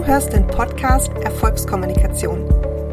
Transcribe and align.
Du 0.00 0.06
hörst 0.06 0.32
den 0.32 0.46
Podcast 0.46 1.12
Erfolgskommunikation. 1.24 2.48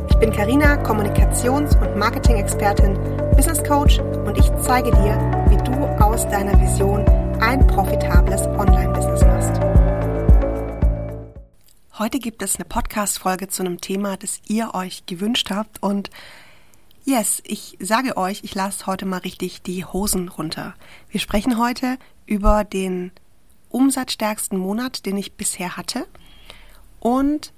Ich 0.09 0.17
bin 0.17 0.29
Karina, 0.29 0.75
Kommunikations- 0.83 1.73
und 1.79 1.97
Marketing-Expertin, 1.97 2.95
Business 3.33 3.63
Coach 3.63 3.99
und 3.99 4.37
ich 4.37 4.51
zeige 4.61 4.91
dir, 4.91 5.15
wie 5.47 5.55
du 5.55 5.85
aus 6.03 6.27
deiner 6.27 6.59
Vision 6.59 7.05
ein 7.39 7.65
profitables 7.65 8.41
Online-Business 8.41 9.21
machst. 9.21 9.57
Heute 11.97 12.19
gibt 12.19 12.41
es 12.41 12.57
eine 12.57 12.65
Podcast-Folge 12.65 13.47
zu 13.47 13.63
einem 13.63 13.79
Thema, 13.79 14.17
das 14.17 14.41
ihr 14.45 14.75
euch 14.75 15.05
gewünscht 15.05 15.49
habt 15.49 15.81
und 15.81 16.09
Yes, 17.05 17.41
ich 17.45 17.77
sage 17.79 18.17
euch, 18.17 18.43
ich 18.43 18.53
lasse 18.53 18.85
heute 18.85 19.05
mal 19.05 19.19
richtig 19.19 19.61
die 19.61 19.85
Hosen 19.85 20.27
runter. 20.27 20.75
Wir 21.07 21.21
sprechen 21.21 21.57
heute 21.57 21.97
über 22.25 22.65
den 22.65 23.13
umsatzstärksten 23.69 24.57
Monat, 24.57 25.05
den 25.05 25.15
ich 25.15 25.35
bisher 25.35 25.77
hatte 25.77 26.05
und 26.99 27.53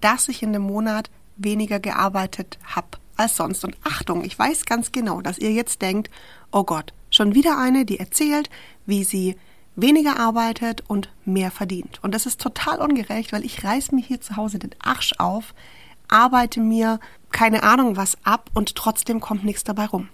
dass 0.00 0.28
ich 0.28 0.42
in 0.42 0.52
dem 0.52 0.62
Monat 0.62 1.10
weniger 1.36 1.80
gearbeitet 1.80 2.58
habe 2.64 2.98
als 3.16 3.36
sonst. 3.36 3.64
Und 3.64 3.76
Achtung, 3.84 4.24
ich 4.24 4.38
weiß 4.38 4.66
ganz 4.66 4.92
genau, 4.92 5.20
dass 5.20 5.38
ihr 5.38 5.52
jetzt 5.52 5.82
denkt, 5.82 6.10
oh 6.52 6.64
Gott, 6.64 6.92
schon 7.10 7.34
wieder 7.34 7.58
eine, 7.58 7.84
die 7.84 7.98
erzählt, 7.98 8.50
wie 8.84 9.04
sie 9.04 9.36
weniger 9.74 10.18
arbeitet 10.18 10.82
und 10.88 11.10
mehr 11.24 11.50
verdient. 11.50 12.00
Und 12.02 12.14
das 12.14 12.26
ist 12.26 12.40
total 12.40 12.80
ungerecht, 12.80 13.32
weil 13.32 13.44
ich 13.44 13.62
reiß 13.62 13.92
mir 13.92 14.02
hier 14.02 14.20
zu 14.20 14.36
Hause 14.36 14.58
den 14.58 14.74
Arsch 14.82 15.14
auf, 15.18 15.54
arbeite 16.08 16.60
mir 16.60 16.98
keine 17.30 17.62
Ahnung 17.62 17.96
was 17.96 18.16
ab 18.24 18.50
und 18.54 18.74
trotzdem 18.74 19.20
kommt 19.20 19.44
nichts 19.44 19.64
dabei 19.64 19.86
rum. 19.86 20.08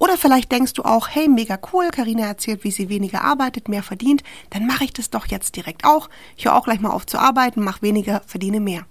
Oder 0.00 0.16
vielleicht 0.16 0.50
denkst 0.50 0.72
du 0.72 0.82
auch, 0.82 1.08
hey, 1.08 1.28
mega 1.28 1.58
cool, 1.72 1.90
Karina 1.90 2.22
erzählt, 2.22 2.64
wie 2.64 2.70
sie 2.70 2.88
weniger 2.88 3.22
arbeitet, 3.22 3.68
mehr 3.68 3.82
verdient, 3.82 4.24
dann 4.48 4.66
mache 4.66 4.84
ich 4.84 4.94
das 4.94 5.10
doch 5.10 5.26
jetzt 5.26 5.56
direkt 5.56 5.84
auch. 5.84 6.08
Ich 6.38 6.46
höre 6.46 6.56
auch 6.56 6.64
gleich 6.64 6.80
mal 6.80 6.90
auf 6.90 7.04
zu 7.04 7.18
arbeiten, 7.18 7.62
mache 7.62 7.82
weniger, 7.82 8.22
verdiene 8.26 8.60
mehr. 8.60 8.86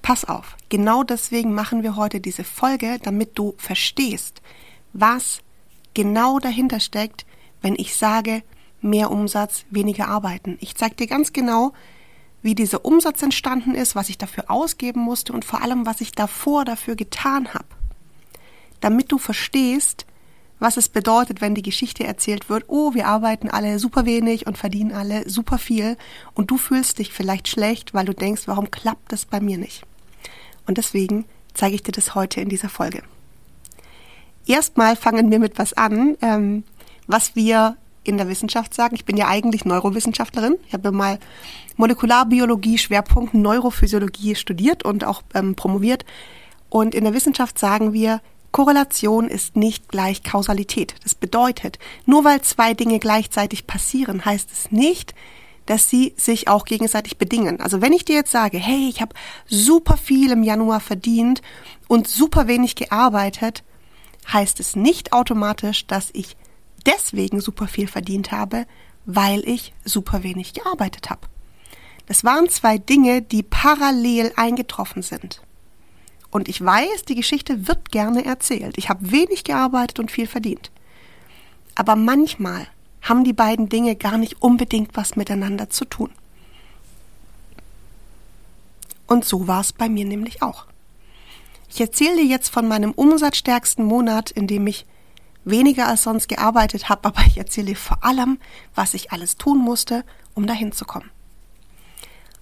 Pass 0.00 0.24
auf, 0.24 0.56
genau 0.70 1.02
deswegen 1.02 1.52
machen 1.52 1.82
wir 1.82 1.94
heute 1.94 2.20
diese 2.20 2.42
Folge, 2.42 2.98
damit 3.02 3.38
du 3.38 3.54
verstehst, 3.58 4.40
was 4.94 5.40
genau 5.92 6.38
dahinter 6.38 6.80
steckt, 6.80 7.26
wenn 7.60 7.74
ich 7.74 7.96
sage, 7.96 8.42
mehr 8.80 9.10
Umsatz, 9.10 9.66
weniger 9.68 10.08
arbeiten. 10.08 10.56
Ich 10.62 10.74
zeige 10.74 10.94
dir 10.94 11.06
ganz 11.06 11.34
genau, 11.34 11.74
wie 12.40 12.54
dieser 12.54 12.82
Umsatz 12.82 13.22
entstanden 13.22 13.74
ist, 13.74 13.94
was 13.94 14.08
ich 14.08 14.16
dafür 14.16 14.50
ausgeben 14.50 15.00
musste 15.00 15.34
und 15.34 15.44
vor 15.44 15.60
allem, 15.60 15.84
was 15.84 16.00
ich 16.00 16.12
davor 16.12 16.64
dafür 16.64 16.96
getan 16.96 17.52
habe 17.52 17.77
damit 18.80 19.12
du 19.12 19.18
verstehst, 19.18 20.06
was 20.58 20.76
es 20.76 20.88
bedeutet, 20.88 21.40
wenn 21.40 21.54
die 21.54 21.62
Geschichte 21.62 22.04
erzählt 22.04 22.48
wird, 22.48 22.64
oh, 22.66 22.94
wir 22.94 23.06
arbeiten 23.06 23.48
alle 23.48 23.78
super 23.78 24.06
wenig 24.06 24.46
und 24.46 24.58
verdienen 24.58 24.92
alle 24.92 25.28
super 25.28 25.58
viel 25.58 25.96
und 26.34 26.50
du 26.50 26.56
fühlst 26.56 26.98
dich 26.98 27.12
vielleicht 27.12 27.48
schlecht, 27.48 27.94
weil 27.94 28.06
du 28.06 28.14
denkst, 28.14 28.42
warum 28.46 28.70
klappt 28.70 29.12
das 29.12 29.24
bei 29.24 29.40
mir 29.40 29.56
nicht? 29.56 29.84
Und 30.66 30.78
deswegen 30.78 31.24
zeige 31.54 31.76
ich 31.76 31.82
dir 31.82 31.92
das 31.92 32.14
heute 32.14 32.40
in 32.40 32.48
dieser 32.48 32.68
Folge. 32.68 33.02
Erstmal 34.46 34.96
fangen 34.96 35.30
wir 35.30 35.38
mit 35.38 35.58
was 35.58 35.74
an, 35.74 36.16
ähm, 36.22 36.64
was 37.06 37.36
wir 37.36 37.76
in 38.04 38.16
der 38.16 38.28
Wissenschaft 38.28 38.74
sagen. 38.74 38.94
Ich 38.94 39.04
bin 39.04 39.16
ja 39.16 39.28
eigentlich 39.28 39.64
Neurowissenschaftlerin. 39.64 40.56
Ich 40.66 40.72
habe 40.72 40.92
mal 40.92 41.18
Molekularbiologie, 41.76 42.78
Schwerpunkt 42.78 43.34
Neurophysiologie 43.34 44.34
studiert 44.34 44.84
und 44.84 45.04
auch 45.04 45.22
ähm, 45.34 45.54
promoviert. 45.54 46.04
Und 46.70 46.94
in 46.94 47.04
der 47.04 47.14
Wissenschaft 47.14 47.58
sagen 47.58 47.92
wir, 47.92 48.20
Korrelation 48.52 49.28
ist 49.28 49.56
nicht 49.56 49.88
gleich 49.88 50.22
Kausalität. 50.22 50.94
Das 51.02 51.14
bedeutet, 51.14 51.78
nur 52.06 52.24
weil 52.24 52.42
zwei 52.42 52.74
Dinge 52.74 52.98
gleichzeitig 52.98 53.66
passieren, 53.66 54.24
heißt 54.24 54.50
es 54.50 54.72
nicht, 54.72 55.14
dass 55.66 55.90
sie 55.90 56.14
sich 56.16 56.48
auch 56.48 56.64
gegenseitig 56.64 57.18
bedingen. 57.18 57.60
Also 57.60 57.82
wenn 57.82 57.92
ich 57.92 58.06
dir 58.06 58.16
jetzt 58.16 58.32
sage, 58.32 58.58
hey, 58.58 58.88
ich 58.88 59.02
habe 59.02 59.14
super 59.46 59.98
viel 59.98 60.32
im 60.32 60.42
Januar 60.42 60.80
verdient 60.80 61.42
und 61.88 62.08
super 62.08 62.48
wenig 62.48 62.74
gearbeitet, 62.74 63.64
heißt 64.32 64.60
es 64.60 64.76
nicht 64.76 65.12
automatisch, 65.12 65.86
dass 65.86 66.08
ich 66.14 66.36
deswegen 66.86 67.40
super 67.40 67.68
viel 67.68 67.86
verdient 67.86 68.32
habe, 68.32 68.66
weil 69.04 69.46
ich 69.46 69.74
super 69.84 70.22
wenig 70.22 70.54
gearbeitet 70.54 71.10
habe. 71.10 71.28
Das 72.06 72.24
waren 72.24 72.48
zwei 72.48 72.78
Dinge, 72.78 73.20
die 73.20 73.42
parallel 73.42 74.32
eingetroffen 74.36 75.02
sind. 75.02 75.42
Und 76.30 76.48
ich 76.48 76.62
weiß, 76.62 77.04
die 77.06 77.14
Geschichte 77.14 77.68
wird 77.68 77.90
gerne 77.90 78.24
erzählt. 78.24 78.76
Ich 78.76 78.88
habe 78.88 79.10
wenig 79.10 79.44
gearbeitet 79.44 79.98
und 79.98 80.10
viel 80.10 80.26
verdient. 80.26 80.70
Aber 81.74 81.96
manchmal 81.96 82.66
haben 83.02 83.24
die 83.24 83.32
beiden 83.32 83.68
Dinge 83.68 83.96
gar 83.96 84.18
nicht 84.18 84.42
unbedingt 84.42 84.96
was 84.96 85.16
miteinander 85.16 85.70
zu 85.70 85.84
tun. 85.84 86.10
Und 89.06 89.24
so 89.24 89.48
war 89.48 89.62
es 89.62 89.72
bei 89.72 89.88
mir 89.88 90.04
nämlich 90.04 90.42
auch. 90.42 90.66
Ich 91.70 91.80
erzähle 91.80 92.16
dir 92.16 92.26
jetzt 92.26 92.50
von 92.50 92.68
meinem 92.68 92.92
umsatzstärksten 92.92 93.84
Monat, 93.84 94.30
in 94.30 94.46
dem 94.46 94.66
ich 94.66 94.86
weniger 95.44 95.88
als 95.88 96.02
sonst 96.02 96.28
gearbeitet 96.28 96.88
habe, 96.88 97.08
aber 97.08 97.22
ich 97.26 97.38
erzähle 97.38 97.68
dir 97.68 97.76
vor 97.76 98.04
allem, 98.04 98.38
was 98.74 98.94
ich 98.94 99.12
alles 99.12 99.36
tun 99.36 99.58
musste, 99.58 100.04
um 100.34 100.46
dahin 100.46 100.72
zu 100.72 100.84
kommen. 100.84 101.10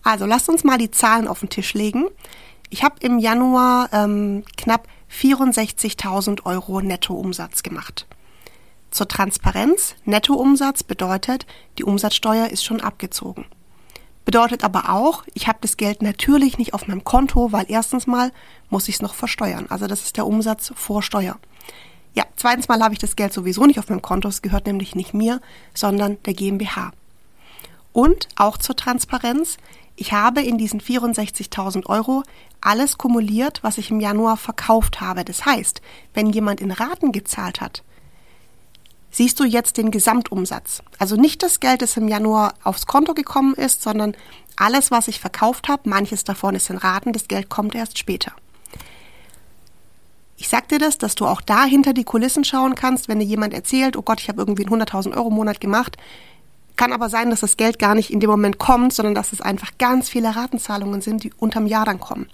Also 0.02 0.26
lasst 0.26 0.48
uns 0.48 0.64
mal 0.64 0.78
die 0.78 0.90
Zahlen 0.90 1.26
auf 1.26 1.40
den 1.40 1.48
Tisch 1.48 1.74
legen. 1.74 2.06
Ich 2.70 2.82
habe 2.82 2.96
im 3.00 3.18
Januar 3.18 3.88
ähm, 3.92 4.44
knapp 4.56 4.88
64.000 5.10 6.44
Euro 6.44 6.80
Nettoumsatz 6.80 7.62
gemacht. 7.62 8.06
Zur 8.90 9.08
Transparenz, 9.08 9.94
Nettoumsatz 10.04 10.82
bedeutet, 10.82 11.46
die 11.78 11.84
Umsatzsteuer 11.84 12.48
ist 12.48 12.64
schon 12.64 12.80
abgezogen. 12.80 13.44
Bedeutet 14.24 14.64
aber 14.64 14.90
auch, 14.90 15.22
ich 15.34 15.46
habe 15.46 15.58
das 15.60 15.76
Geld 15.76 16.02
natürlich 16.02 16.58
nicht 16.58 16.74
auf 16.74 16.88
meinem 16.88 17.04
Konto, 17.04 17.52
weil 17.52 17.66
erstens 17.68 18.08
mal 18.08 18.32
muss 18.70 18.88
ich 18.88 18.96
es 18.96 19.02
noch 19.02 19.14
versteuern. 19.14 19.66
Also 19.68 19.86
das 19.86 20.02
ist 20.02 20.16
der 20.16 20.26
Umsatz 20.26 20.72
vor 20.74 21.02
Steuer. 21.02 21.38
Ja, 22.14 22.24
zweitens 22.34 22.66
mal 22.66 22.82
habe 22.82 22.94
ich 22.94 22.98
das 22.98 23.14
Geld 23.14 23.32
sowieso 23.32 23.66
nicht 23.66 23.78
auf 23.78 23.88
meinem 23.88 24.02
Konto, 24.02 24.26
es 24.28 24.42
gehört 24.42 24.66
nämlich 24.66 24.96
nicht 24.96 25.14
mir, 25.14 25.40
sondern 25.74 26.16
der 26.24 26.34
GmbH. 26.34 26.90
Und 27.92 28.28
auch 28.34 28.58
zur 28.58 28.74
Transparenz, 28.74 29.58
ich 29.96 30.12
habe 30.12 30.42
in 30.42 30.58
diesen 30.58 30.80
64.000 30.80 31.86
Euro 31.86 32.22
alles 32.60 32.98
kumuliert, 32.98 33.62
was 33.62 33.78
ich 33.78 33.90
im 33.90 34.00
Januar 34.00 34.36
verkauft 34.36 35.00
habe. 35.00 35.24
Das 35.24 35.46
heißt, 35.46 35.80
wenn 36.14 36.30
jemand 36.30 36.60
in 36.60 36.70
Raten 36.70 37.12
gezahlt 37.12 37.60
hat, 37.60 37.82
siehst 39.10 39.40
du 39.40 39.44
jetzt 39.44 39.78
den 39.78 39.90
Gesamtumsatz. 39.90 40.82
Also 40.98 41.16
nicht 41.16 41.42
das 41.42 41.60
Geld, 41.60 41.80
das 41.80 41.96
im 41.96 42.08
Januar 42.08 42.54
aufs 42.62 42.86
Konto 42.86 43.14
gekommen 43.14 43.54
ist, 43.54 43.82
sondern 43.82 44.14
alles, 44.56 44.90
was 44.90 45.08
ich 45.08 45.20
verkauft 45.20 45.68
habe. 45.68 45.88
Manches 45.88 46.24
davon 46.24 46.54
ist 46.54 46.68
in 46.68 46.76
Raten, 46.76 47.12
das 47.12 47.28
Geld 47.28 47.48
kommt 47.48 47.74
erst 47.74 47.98
später. 47.98 48.32
Ich 50.36 50.48
sag 50.48 50.68
dir 50.68 50.78
das, 50.78 50.98
dass 50.98 51.14
du 51.14 51.24
auch 51.26 51.40
da 51.40 51.64
hinter 51.64 51.94
die 51.94 52.04
Kulissen 52.04 52.44
schauen 52.44 52.74
kannst, 52.74 53.08
wenn 53.08 53.18
dir 53.18 53.24
jemand 53.24 53.54
erzählt, 53.54 53.96
oh 53.96 54.02
Gott, 54.02 54.20
ich 54.20 54.28
habe 54.28 54.42
irgendwie 54.42 54.66
einen 54.66 54.82
100.000 54.82 55.16
Euro 55.16 55.30
Monat 55.30 55.62
gemacht. 55.62 55.96
Kann 56.76 56.92
aber 56.92 57.08
sein, 57.08 57.30
dass 57.30 57.40
das 57.40 57.56
Geld 57.56 57.78
gar 57.78 57.94
nicht 57.94 58.10
in 58.10 58.20
dem 58.20 58.30
Moment 58.30 58.58
kommt, 58.58 58.92
sondern 58.92 59.14
dass 59.14 59.32
es 59.32 59.40
einfach 59.40 59.78
ganz 59.78 60.08
viele 60.08 60.36
Ratenzahlungen 60.36 61.00
sind, 61.00 61.24
die 61.24 61.32
unterm 61.38 61.66
Jahr 61.66 61.86
dann 61.86 62.00
kommen. 62.00 62.28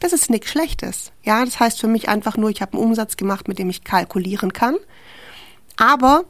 Das 0.00 0.12
ist 0.12 0.28
nichts 0.28 0.50
Schlechtes. 0.50 1.12
Ja, 1.22 1.44
das 1.44 1.58
heißt 1.58 1.80
für 1.80 1.88
mich 1.88 2.08
einfach 2.08 2.36
nur, 2.36 2.50
ich 2.50 2.60
habe 2.60 2.74
einen 2.74 2.82
Umsatz 2.82 3.16
gemacht, 3.16 3.48
mit 3.48 3.58
dem 3.58 3.70
ich 3.70 3.84
kalkulieren 3.84 4.52
kann. 4.52 4.76
Aber 5.76 6.24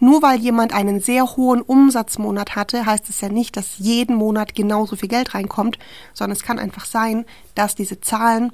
nur 0.00 0.20
weil 0.20 0.40
jemand 0.40 0.72
einen 0.72 1.00
sehr 1.00 1.36
hohen 1.36 1.62
Umsatzmonat 1.62 2.56
hatte, 2.56 2.86
heißt 2.86 3.08
es 3.08 3.20
ja 3.20 3.28
nicht, 3.28 3.56
dass 3.56 3.78
jeden 3.78 4.16
Monat 4.16 4.56
genauso 4.56 4.96
viel 4.96 5.08
Geld 5.08 5.32
reinkommt, 5.32 5.78
sondern 6.12 6.36
es 6.36 6.42
kann 6.42 6.58
einfach 6.58 6.86
sein, 6.86 7.24
dass 7.54 7.76
diese 7.76 8.00
Zahlen 8.00 8.52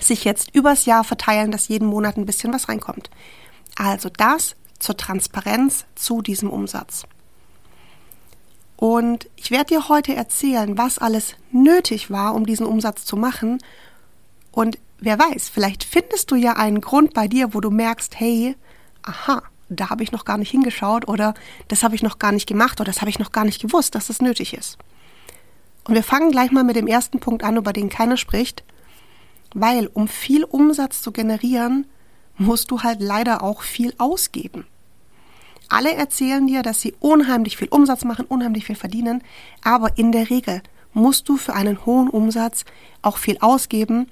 sich 0.00 0.24
jetzt 0.24 0.54
übers 0.54 0.86
Jahr 0.86 1.04
verteilen, 1.04 1.50
dass 1.50 1.68
jeden 1.68 1.86
Monat 1.86 2.16
ein 2.16 2.24
bisschen 2.24 2.54
was 2.54 2.70
reinkommt. 2.70 3.10
Also 3.76 4.08
das 4.08 4.56
zur 4.78 4.96
Transparenz 4.96 5.84
zu 5.94 6.22
diesem 6.22 6.48
Umsatz. 6.48 7.04
Und 8.82 9.28
ich 9.36 9.52
werde 9.52 9.66
dir 9.66 9.88
heute 9.88 10.12
erzählen, 10.12 10.76
was 10.76 10.98
alles 10.98 11.36
nötig 11.52 12.10
war, 12.10 12.34
um 12.34 12.44
diesen 12.44 12.66
Umsatz 12.66 13.04
zu 13.04 13.16
machen. 13.16 13.58
Und 14.50 14.76
wer 14.98 15.20
weiß, 15.20 15.50
vielleicht 15.50 15.84
findest 15.84 16.32
du 16.32 16.34
ja 16.34 16.54
einen 16.54 16.80
Grund 16.80 17.14
bei 17.14 17.28
dir, 17.28 17.54
wo 17.54 17.60
du 17.60 17.70
merkst, 17.70 18.18
hey, 18.18 18.56
aha, 19.02 19.44
da 19.68 19.88
habe 19.88 20.02
ich 20.02 20.10
noch 20.10 20.24
gar 20.24 20.36
nicht 20.36 20.50
hingeschaut 20.50 21.06
oder 21.06 21.34
das 21.68 21.84
habe 21.84 21.94
ich 21.94 22.02
noch 22.02 22.18
gar 22.18 22.32
nicht 22.32 22.48
gemacht 22.48 22.80
oder 22.80 22.90
das 22.90 23.02
habe 23.02 23.08
ich 23.08 23.20
noch 23.20 23.30
gar 23.30 23.44
nicht 23.44 23.62
gewusst, 23.62 23.94
dass 23.94 24.08
das 24.08 24.20
nötig 24.20 24.52
ist. 24.52 24.78
Und 25.84 25.94
wir 25.94 26.02
fangen 26.02 26.32
gleich 26.32 26.50
mal 26.50 26.64
mit 26.64 26.74
dem 26.74 26.88
ersten 26.88 27.20
Punkt 27.20 27.44
an, 27.44 27.58
über 27.58 27.72
den 27.72 27.88
keiner 27.88 28.16
spricht, 28.16 28.64
weil 29.54 29.86
um 29.94 30.08
viel 30.08 30.42
Umsatz 30.42 31.02
zu 31.02 31.12
generieren, 31.12 31.86
musst 32.36 32.72
du 32.72 32.82
halt 32.82 33.00
leider 33.00 33.44
auch 33.44 33.62
viel 33.62 33.94
ausgeben. 33.98 34.66
Alle 35.68 35.94
erzählen 35.94 36.46
dir, 36.46 36.62
dass 36.62 36.80
sie 36.80 36.94
unheimlich 37.00 37.56
viel 37.56 37.68
Umsatz 37.68 38.04
machen, 38.04 38.26
unheimlich 38.26 38.66
viel 38.66 38.76
verdienen, 38.76 39.22
aber 39.62 39.96
in 39.96 40.12
der 40.12 40.30
Regel 40.30 40.62
musst 40.92 41.28
du 41.28 41.36
für 41.36 41.54
einen 41.54 41.86
hohen 41.86 42.08
Umsatz 42.08 42.64
auch 43.00 43.16
viel 43.16 43.38
ausgeben 43.40 44.06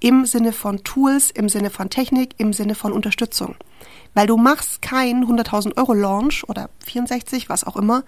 im 0.00 0.26
Sinne 0.26 0.52
von 0.52 0.82
Tools, 0.82 1.30
im 1.30 1.48
Sinne 1.48 1.70
von 1.70 1.88
Technik, 1.88 2.34
im 2.38 2.52
Sinne 2.52 2.74
von 2.74 2.92
Unterstützung. 2.92 3.54
Weil 4.14 4.26
du 4.26 4.36
machst 4.36 4.82
keinen 4.82 5.24
100.000 5.24 5.76
Euro 5.76 5.94
Launch 5.94 6.44
oder 6.48 6.70
64, 6.84 7.48
was 7.48 7.64
auch 7.64 7.76
immer, 7.76 8.02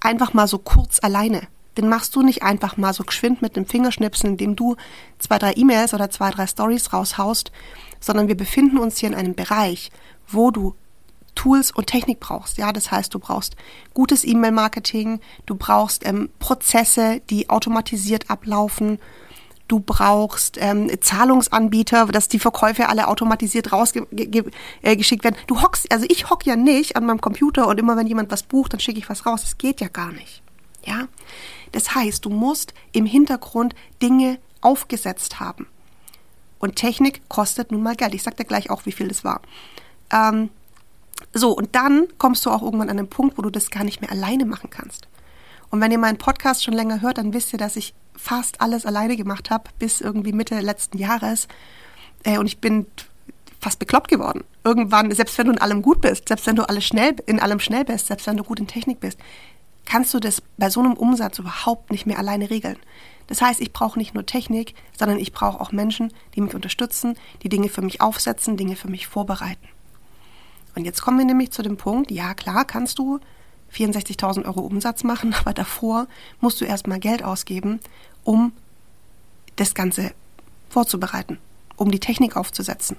einfach 0.00 0.34
mal 0.34 0.48
so 0.48 0.58
kurz 0.58 0.98
alleine. 1.02 1.42
den 1.78 1.88
machst 1.88 2.14
du 2.14 2.20
nicht 2.20 2.42
einfach 2.42 2.76
mal 2.76 2.92
so 2.92 3.02
geschwind 3.02 3.40
mit 3.40 3.56
dem 3.56 3.64
Fingerschnipsen, 3.64 4.32
indem 4.32 4.56
du 4.56 4.76
zwei, 5.18 5.38
drei 5.38 5.54
E-Mails 5.54 5.94
oder 5.94 6.10
zwei, 6.10 6.30
drei 6.30 6.46
Stories 6.46 6.92
raushaust, 6.92 7.50
sondern 7.98 8.28
wir 8.28 8.36
befinden 8.36 8.76
uns 8.76 8.98
hier 8.98 9.08
in 9.08 9.14
einem 9.14 9.34
Bereich, 9.34 9.90
wo 10.28 10.50
du 10.50 10.74
Tools 11.34 11.70
und 11.70 11.86
Technik 11.86 12.20
brauchst. 12.20 12.58
Ja, 12.58 12.72
das 12.72 12.90
heißt, 12.90 13.12
du 13.14 13.18
brauchst 13.18 13.56
gutes 13.94 14.24
E-Mail-Marketing, 14.24 15.20
du 15.46 15.54
brauchst 15.54 16.06
ähm, 16.06 16.28
Prozesse, 16.38 17.20
die 17.30 17.50
automatisiert 17.50 18.30
ablaufen, 18.30 18.98
du 19.68 19.80
brauchst 19.80 20.58
ähm, 20.60 20.90
Zahlungsanbieter, 21.00 22.06
dass 22.06 22.28
die 22.28 22.38
Verkäufe 22.38 22.88
alle 22.88 23.08
automatisiert 23.08 23.72
rausgeschickt 23.72 24.14
äh, 24.82 25.24
werden. 25.24 25.36
Du 25.46 25.62
hockst, 25.62 25.90
also 25.90 26.04
ich 26.08 26.28
hock 26.28 26.44
ja 26.44 26.56
nicht 26.56 26.96
an 26.96 27.06
meinem 27.06 27.20
Computer 27.20 27.66
und 27.66 27.78
immer 27.78 27.96
wenn 27.96 28.06
jemand 28.06 28.30
was 28.30 28.42
bucht, 28.42 28.72
dann 28.72 28.80
schicke 28.80 28.98
ich 28.98 29.08
was 29.08 29.24
raus. 29.24 29.42
Das 29.42 29.58
geht 29.58 29.80
ja 29.80 29.88
gar 29.88 30.12
nicht. 30.12 30.42
Ja, 30.84 31.08
das 31.70 31.94
heißt, 31.94 32.24
du 32.24 32.30
musst 32.30 32.74
im 32.92 33.06
Hintergrund 33.06 33.74
Dinge 34.02 34.38
aufgesetzt 34.60 35.40
haben. 35.40 35.66
Und 36.58 36.76
Technik 36.76 37.28
kostet 37.28 37.72
nun 37.72 37.82
mal 37.82 37.96
Geld. 37.96 38.14
Ich 38.14 38.22
sag 38.22 38.36
dir 38.36 38.44
gleich 38.44 38.70
auch, 38.70 38.86
wie 38.86 38.92
viel 38.92 39.08
das 39.08 39.24
war. 39.24 39.40
Ähm, 40.12 40.50
so, 41.34 41.52
und 41.52 41.74
dann 41.74 42.06
kommst 42.18 42.44
du 42.44 42.50
auch 42.50 42.62
irgendwann 42.62 42.90
an 42.90 42.96
den 42.96 43.08
Punkt, 43.08 43.38
wo 43.38 43.42
du 43.42 43.50
das 43.50 43.70
gar 43.70 43.84
nicht 43.84 44.00
mehr 44.00 44.12
alleine 44.12 44.44
machen 44.44 44.70
kannst. 44.70 45.08
Und 45.70 45.80
wenn 45.80 45.90
ihr 45.90 45.98
meinen 45.98 46.18
Podcast 46.18 46.62
schon 46.62 46.74
länger 46.74 47.00
hört, 47.00 47.18
dann 47.18 47.32
wisst 47.32 47.52
ihr, 47.54 47.58
dass 47.58 47.76
ich 47.76 47.94
fast 48.14 48.60
alles 48.60 48.84
alleine 48.84 49.16
gemacht 49.16 49.50
habe, 49.50 49.70
bis 49.78 50.00
irgendwie 50.00 50.32
Mitte 50.32 50.60
letzten 50.60 50.98
Jahres. 50.98 51.48
Äh, 52.24 52.38
und 52.38 52.46
ich 52.46 52.58
bin 52.58 52.86
fast 53.60 53.78
bekloppt 53.78 54.08
geworden. 54.08 54.44
Irgendwann, 54.64 55.10
selbst 55.12 55.38
wenn 55.38 55.46
du 55.46 55.52
in 55.52 55.58
allem 55.58 55.80
gut 55.80 56.00
bist, 56.00 56.28
selbst 56.28 56.46
wenn 56.46 56.56
du 56.56 56.68
alles 56.68 56.84
schnell, 56.84 57.16
in 57.26 57.40
allem 57.40 57.60
schnell 57.60 57.84
bist, 57.84 58.08
selbst 58.08 58.26
wenn 58.26 58.36
du 58.36 58.44
gut 58.44 58.60
in 58.60 58.66
Technik 58.66 59.00
bist, 59.00 59.18
kannst 59.86 60.12
du 60.12 60.20
das 60.20 60.42
bei 60.58 60.68
so 60.68 60.80
einem 60.80 60.94
Umsatz 60.94 61.38
überhaupt 61.38 61.90
nicht 61.90 62.04
mehr 62.04 62.18
alleine 62.18 62.50
regeln. 62.50 62.76
Das 63.28 63.40
heißt, 63.40 63.60
ich 63.60 63.72
brauche 63.72 63.98
nicht 63.98 64.14
nur 64.14 64.26
Technik, 64.26 64.74
sondern 64.98 65.18
ich 65.18 65.32
brauche 65.32 65.60
auch 65.60 65.72
Menschen, 65.72 66.12
die 66.34 66.40
mich 66.40 66.54
unterstützen, 66.54 67.16
die 67.42 67.48
Dinge 67.48 67.68
für 67.68 67.82
mich 67.82 68.00
aufsetzen, 68.00 68.56
Dinge 68.56 68.76
für 68.76 68.88
mich 68.88 69.06
vorbereiten. 69.06 69.68
Und 70.74 70.84
jetzt 70.84 71.02
kommen 71.02 71.18
wir 71.18 71.24
nämlich 71.24 71.50
zu 71.50 71.62
dem 71.62 71.76
Punkt, 71.76 72.10
ja 72.10 72.34
klar, 72.34 72.64
kannst 72.64 72.98
du 72.98 73.20
64.000 73.74 74.44
Euro 74.44 74.60
Umsatz 74.60 75.04
machen, 75.04 75.34
aber 75.40 75.52
davor 75.52 76.06
musst 76.40 76.60
du 76.60 76.64
erstmal 76.64 77.00
Geld 77.00 77.22
ausgeben, 77.22 77.80
um 78.24 78.52
das 79.56 79.74
Ganze 79.74 80.12
vorzubereiten, 80.68 81.38
um 81.76 81.90
die 81.90 82.00
Technik 82.00 82.36
aufzusetzen. 82.36 82.96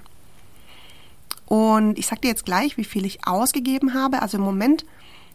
Und 1.46 1.98
ich 1.98 2.06
sage 2.06 2.22
dir 2.22 2.28
jetzt 2.28 2.46
gleich, 2.46 2.76
wie 2.76 2.84
viel 2.84 3.04
ich 3.04 3.26
ausgegeben 3.26 3.94
habe. 3.94 4.22
Also 4.22 4.38
im 4.38 4.44
Moment 4.44 4.84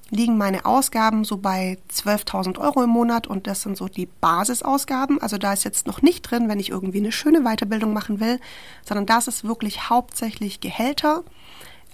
liegen 0.10 0.38
meine 0.38 0.66
Ausgaben 0.66 1.24
so 1.24 1.38
bei 1.38 1.78
12.000 1.94 2.58
Euro 2.58 2.84
im 2.84 2.90
Monat 2.90 3.28
und 3.28 3.46
das 3.46 3.62
sind 3.62 3.78
so 3.78 3.88
die 3.88 4.08
Basisausgaben. 4.08 5.22
Also 5.22 5.38
da 5.38 5.54
ist 5.54 5.64
jetzt 5.64 5.86
noch 5.86 6.02
nicht 6.02 6.24
drin, 6.24 6.50
wenn 6.50 6.60
ich 6.60 6.70
irgendwie 6.72 6.98
eine 6.98 7.12
schöne 7.12 7.42
Weiterbildung 7.42 7.94
machen 7.94 8.20
will, 8.20 8.40
sondern 8.84 9.06
das 9.06 9.28
ist 9.28 9.44
wirklich 9.44 9.90
hauptsächlich 9.90 10.62
Gehälter, 10.62 11.24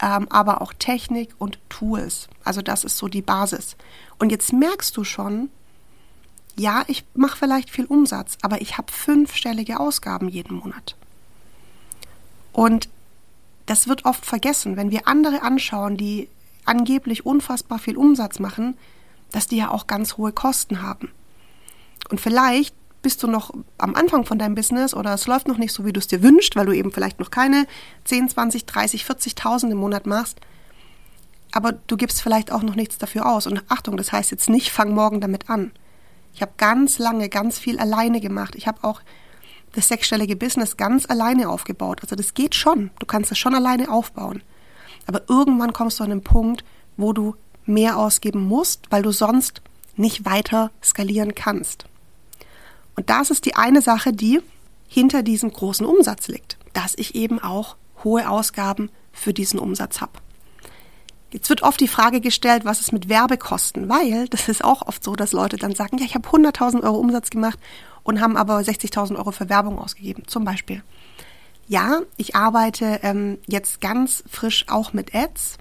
ähm, 0.01 0.27
aber 0.29 0.61
auch 0.61 0.73
Technik 0.73 1.33
und 1.37 1.59
Tools. 1.69 2.27
Also 2.43 2.61
das 2.61 2.83
ist 2.83 2.97
so 2.97 3.07
die 3.07 3.21
Basis. 3.21 3.75
Und 4.19 4.31
jetzt 4.31 4.53
merkst 4.53 4.95
du 4.97 5.03
schon, 5.03 5.49
ja, 6.55 6.83
ich 6.87 7.05
mache 7.13 7.37
vielleicht 7.37 7.69
viel 7.69 7.85
Umsatz, 7.85 8.37
aber 8.41 8.61
ich 8.61 8.77
habe 8.77 8.91
fünfstellige 8.91 9.79
Ausgaben 9.79 10.29
jeden 10.29 10.57
Monat. 10.57 10.95
Und 12.53 12.89
das 13.65 13.87
wird 13.87 14.05
oft 14.05 14.25
vergessen, 14.25 14.77
wenn 14.77 14.91
wir 14.91 15.07
andere 15.07 15.41
anschauen, 15.41 15.97
die 15.97 16.29
angeblich 16.65 17.25
unfassbar 17.25 17.79
viel 17.79 17.97
Umsatz 17.97 18.39
machen, 18.39 18.77
dass 19.31 19.47
die 19.47 19.57
ja 19.57 19.69
auch 19.69 19.87
ganz 19.87 20.17
hohe 20.17 20.31
Kosten 20.31 20.81
haben. 20.81 21.11
Und 22.09 22.21
vielleicht 22.21 22.75
bist 23.05 23.21
du 23.21 23.27
noch 23.27 23.53
am 23.77 23.93
Anfang 23.93 24.25
von 24.25 24.39
deinem 24.39 24.55
Business 24.55 24.95
oder 24.95 25.13
es 25.13 25.27
läuft 25.27 25.47
noch 25.47 25.59
nicht 25.59 25.71
so, 25.71 25.85
wie 25.85 25.93
du 25.93 25.99
es 25.99 26.07
dir 26.07 26.23
wünschst, 26.23 26.55
weil 26.55 26.65
du 26.65 26.71
eben 26.71 26.91
vielleicht 26.91 27.19
noch 27.19 27.29
keine 27.29 27.67
10, 28.05 28.29
20, 28.29 28.65
30, 28.65 29.03
40.000 29.03 29.69
im 29.69 29.77
Monat 29.77 30.07
machst. 30.07 30.39
Aber 31.51 31.73
du 31.73 31.97
gibst 31.97 32.23
vielleicht 32.23 32.51
auch 32.51 32.63
noch 32.63 32.73
nichts 32.73 32.97
dafür 32.97 33.27
aus. 33.31 33.45
Und 33.45 33.61
Achtung, 33.69 33.95
das 33.95 34.11
heißt 34.11 34.31
jetzt 34.31 34.49
nicht, 34.49 34.71
fang 34.71 34.91
morgen 34.91 35.21
damit 35.21 35.51
an. 35.51 35.71
Ich 36.33 36.41
habe 36.41 36.53
ganz 36.57 36.97
lange 36.97 37.29
ganz 37.29 37.59
viel 37.59 37.77
alleine 37.77 38.21
gemacht. 38.21 38.55
Ich 38.55 38.65
habe 38.65 38.83
auch 38.83 39.01
das 39.73 39.87
sechsstellige 39.87 40.35
Business 40.35 40.75
ganz 40.75 41.07
alleine 41.07 41.47
aufgebaut. 41.47 41.99
Also 42.01 42.15
das 42.15 42.33
geht 42.33 42.55
schon. 42.55 42.89
Du 42.97 43.05
kannst 43.05 43.31
es 43.31 43.37
schon 43.37 43.53
alleine 43.53 43.91
aufbauen. 43.91 44.41
Aber 45.05 45.21
irgendwann 45.29 45.73
kommst 45.73 45.99
du 45.99 46.03
an 46.03 46.11
einen 46.11 46.23
Punkt, 46.23 46.65
wo 46.97 47.13
du 47.13 47.35
mehr 47.67 47.99
ausgeben 47.99 48.47
musst, 48.47 48.87
weil 48.89 49.03
du 49.03 49.11
sonst 49.11 49.61
nicht 49.95 50.25
weiter 50.25 50.71
skalieren 50.81 51.35
kannst. 51.35 51.85
Und 52.95 53.09
das 53.09 53.29
ist 53.29 53.45
die 53.45 53.55
eine 53.55 53.81
Sache, 53.81 54.13
die 54.13 54.41
hinter 54.87 55.23
diesem 55.23 55.51
großen 55.51 55.85
Umsatz 55.85 56.27
liegt, 56.27 56.57
dass 56.73 56.93
ich 56.97 57.15
eben 57.15 57.39
auch 57.41 57.75
hohe 58.03 58.29
Ausgaben 58.29 58.89
für 59.11 59.33
diesen 59.33 59.59
Umsatz 59.59 60.01
habe. 60.01 60.13
Jetzt 61.31 61.49
wird 61.49 61.63
oft 61.63 61.81
die 61.81 61.87
Frage 61.87 62.21
gestellt, 62.21 62.63
was 62.63 62.79
ist 62.79 62.93
mit 62.93 63.09
Werbekosten? 63.09 63.89
Weil 63.89 64.27
das 64.29 64.47
ist 64.47 64.63
auch 64.63 64.83
oft 64.87 65.03
so, 65.03 65.15
dass 65.15 65.33
Leute 65.33 65.57
dann 65.57 65.75
sagen, 65.75 65.97
ja, 65.97 66.05
ich 66.05 66.15
habe 66.15 66.29
100.000 66.29 66.83
Euro 66.83 66.97
Umsatz 66.97 67.29
gemacht 67.29 67.59
und 68.03 68.21
haben 68.21 68.37
aber 68.37 68.59
60.000 68.59 69.17
Euro 69.17 69.31
für 69.31 69.49
Werbung 69.49 69.77
ausgegeben, 69.77 70.23
zum 70.27 70.45
Beispiel. 70.45 70.81
Ja, 71.67 72.01
ich 72.15 72.35
arbeite 72.35 72.99
ähm, 73.01 73.39
jetzt 73.47 73.81
ganz 73.81 74.23
frisch 74.29 74.65
auch 74.69 74.93
mit 74.93 75.15
Ads. 75.15 75.57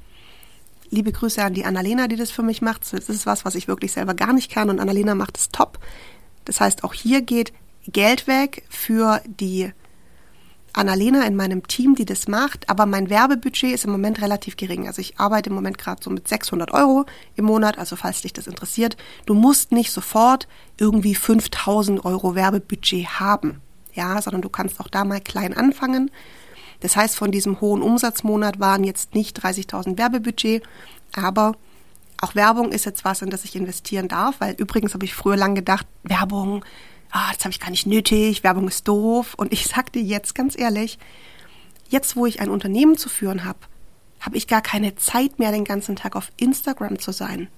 Liebe 0.90 1.10
Grüße 1.10 1.42
an 1.42 1.54
die 1.54 1.64
Annalena, 1.64 2.06
die 2.06 2.16
das 2.16 2.30
für 2.30 2.42
mich 2.42 2.62
macht. 2.62 2.82
Das 2.92 3.08
ist 3.08 3.26
was, 3.26 3.44
was 3.44 3.54
ich 3.54 3.66
wirklich 3.66 3.92
selber 3.92 4.14
gar 4.14 4.32
nicht 4.32 4.52
kann 4.52 4.70
und 4.70 4.78
Annalena 4.78 5.14
macht 5.14 5.38
es 5.38 5.48
top. 5.48 5.78
Das 6.44 6.60
heißt, 6.60 6.84
auch 6.84 6.94
hier 6.94 7.22
geht 7.22 7.52
Geld 7.86 8.26
weg 8.26 8.64
für 8.68 9.20
die 9.26 9.72
Annalena 10.74 11.24
in 11.24 11.36
meinem 11.36 11.66
Team, 11.68 11.94
die 11.94 12.04
das 12.04 12.26
macht, 12.26 12.68
aber 12.68 12.84
mein 12.84 13.08
Werbebudget 13.08 13.72
ist 13.72 13.84
im 13.84 13.92
Moment 13.92 14.20
relativ 14.20 14.56
gering. 14.56 14.88
Also 14.88 15.00
ich 15.00 15.18
arbeite 15.20 15.50
im 15.50 15.54
Moment 15.54 15.78
gerade 15.78 16.02
so 16.02 16.10
mit 16.10 16.26
600 16.26 16.72
Euro 16.72 17.06
im 17.36 17.44
Monat, 17.44 17.78
also 17.78 17.94
falls 17.94 18.22
dich 18.22 18.32
das 18.32 18.48
interessiert. 18.48 18.96
Du 19.24 19.34
musst 19.34 19.70
nicht 19.70 19.92
sofort 19.92 20.48
irgendwie 20.76 21.14
5000 21.14 22.04
Euro 22.04 22.34
Werbebudget 22.34 23.20
haben, 23.20 23.60
ja, 23.92 24.20
sondern 24.20 24.42
du 24.42 24.48
kannst 24.48 24.80
auch 24.80 24.88
da 24.88 25.04
mal 25.04 25.20
klein 25.20 25.56
anfangen. 25.56 26.10
Das 26.80 26.96
heißt, 26.96 27.16
von 27.16 27.30
diesem 27.30 27.60
hohen 27.60 27.80
Umsatzmonat 27.80 28.58
waren 28.58 28.82
jetzt 28.82 29.14
nicht 29.14 29.44
30.000 29.44 29.96
Werbebudget, 29.96 30.64
aber 31.14 31.54
auch 32.24 32.34
Werbung 32.34 32.72
ist 32.72 32.86
jetzt 32.86 33.04
was, 33.04 33.22
in 33.22 33.30
das 33.30 33.44
ich 33.44 33.54
investieren 33.54 34.08
darf, 34.08 34.40
weil 34.40 34.54
übrigens 34.54 34.94
habe 34.94 35.04
ich 35.04 35.14
früher 35.14 35.36
lang 35.36 35.54
gedacht, 35.54 35.86
Werbung, 36.02 36.64
ah, 37.10 37.30
das 37.32 37.44
habe 37.44 37.50
ich 37.50 37.60
gar 37.60 37.70
nicht 37.70 37.86
nötig, 37.86 38.42
Werbung 38.42 38.66
ist 38.68 38.88
doof. 38.88 39.34
Und 39.36 39.52
ich 39.52 39.66
sag 39.66 39.92
dir 39.92 40.02
jetzt 40.02 40.34
ganz 40.34 40.58
ehrlich, 40.58 40.98
jetzt 41.88 42.16
wo 42.16 42.26
ich 42.26 42.40
ein 42.40 42.50
Unternehmen 42.50 42.96
zu 42.96 43.08
führen 43.08 43.44
habe, 43.44 43.58
habe 44.20 44.36
ich 44.36 44.48
gar 44.48 44.62
keine 44.62 44.96
Zeit 44.96 45.38
mehr, 45.38 45.52
den 45.52 45.64
ganzen 45.64 45.96
Tag 45.96 46.16
auf 46.16 46.32
Instagram 46.38 46.98
zu 46.98 47.12
sein. 47.12 47.48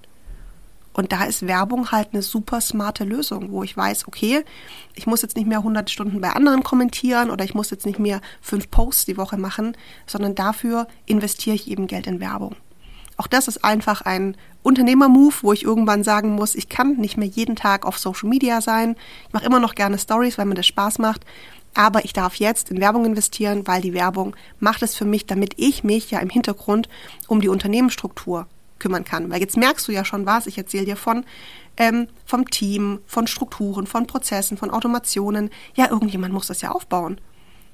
Und 0.93 1.11
da 1.11 1.25
ist 1.25 1.45
Werbung 1.45 1.91
halt 1.91 2.09
eine 2.11 2.23
super 2.23 2.59
smarte 2.59 3.03
Lösung, 3.03 3.51
wo 3.51 3.63
ich 3.63 3.77
weiß, 3.77 4.07
okay, 4.07 4.43
ich 4.95 5.05
muss 5.05 5.21
jetzt 5.21 5.37
nicht 5.37 5.47
mehr 5.47 5.59
100 5.59 5.89
Stunden 5.91 6.21
bei 6.21 6.31
anderen 6.31 6.63
kommentieren 6.63 7.29
oder 7.29 7.45
ich 7.45 7.53
muss 7.53 7.69
jetzt 7.69 7.85
nicht 7.85 7.99
mehr 7.99 8.19
fünf 8.41 8.69
Posts 8.71 9.05
die 9.05 9.17
Woche 9.17 9.37
machen, 9.37 9.77
sondern 10.07 10.33
dafür 10.33 10.87
investiere 11.05 11.55
ich 11.55 11.69
eben 11.69 11.85
Geld 11.85 12.07
in 12.07 12.19
Werbung. 12.19 12.55
Auch 13.17 13.27
das 13.27 13.47
ist 13.47 13.63
einfach 13.63 14.01
ein 14.01 14.37
Unternehmermove, 14.63 15.41
wo 15.41 15.53
ich 15.53 15.63
irgendwann 15.63 16.03
sagen 16.03 16.35
muss, 16.35 16.55
ich 16.55 16.69
kann 16.69 16.97
nicht 16.97 17.17
mehr 17.17 17.27
jeden 17.27 17.55
Tag 17.55 17.85
auf 17.85 17.97
Social 17.97 18.29
Media 18.29 18.61
sein. 18.61 18.95
Ich 19.27 19.33
mache 19.33 19.45
immer 19.45 19.59
noch 19.59 19.75
gerne 19.75 19.97
Stories, 19.97 20.37
weil 20.37 20.45
mir 20.45 20.55
das 20.55 20.67
Spaß 20.67 20.99
macht. 20.99 21.25
Aber 21.73 22.05
ich 22.05 22.13
darf 22.13 22.35
jetzt 22.35 22.71
in 22.71 22.79
Werbung 22.79 23.05
investieren, 23.05 23.67
weil 23.67 23.81
die 23.81 23.93
Werbung 23.93 24.35
macht 24.59 24.81
es 24.81 24.95
für 24.95 25.05
mich, 25.05 25.25
damit 25.25 25.53
ich 25.57 25.83
mich 25.83 26.11
ja 26.11 26.19
im 26.19 26.29
Hintergrund 26.29 26.89
um 27.27 27.41
die 27.41 27.49
Unternehmensstruktur 27.49 28.47
kümmern 28.79 29.03
kann. 29.03 29.29
Weil 29.29 29.41
jetzt 29.41 29.57
merkst 29.57 29.87
du 29.87 29.91
ja 29.91 30.05
schon 30.05 30.25
was, 30.25 30.47
ich 30.47 30.57
erzähle 30.57 30.85
dir 30.85 30.95
von 30.95 31.25
ähm, 31.77 32.07
vom 32.25 32.49
Team, 32.49 32.99
von 33.05 33.27
Strukturen, 33.27 33.87
von 33.87 34.07
Prozessen, 34.07 34.57
von 34.57 34.71
Automationen. 34.71 35.49
Ja, 35.75 35.89
irgendjemand 35.89 36.33
muss 36.33 36.47
das 36.47 36.61
ja 36.61 36.71
aufbauen. 36.71 37.21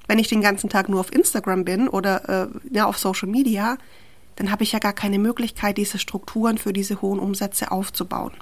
Wenn 0.06 0.18
ich 0.18 0.28
den 0.28 0.42
ganzen 0.42 0.68
Tag 0.68 0.88
nur 0.88 1.00
auf 1.00 1.12
Instagram 1.12 1.64
bin 1.64 1.88
oder 1.88 2.28
äh, 2.28 2.48
ja, 2.70 2.84
auf 2.84 2.98
Social 2.98 3.28
Media, 3.28 3.78
dann 4.36 4.50
habe 4.50 4.62
ich 4.62 4.72
ja 4.72 4.78
gar 4.78 4.92
keine 4.92 5.18
Möglichkeit, 5.18 5.78
diese 5.78 5.98
Strukturen 5.98 6.58
für 6.58 6.72
diese 6.72 7.00
hohen 7.00 7.18
Umsätze 7.18 7.70
aufzubauen. 7.70 8.32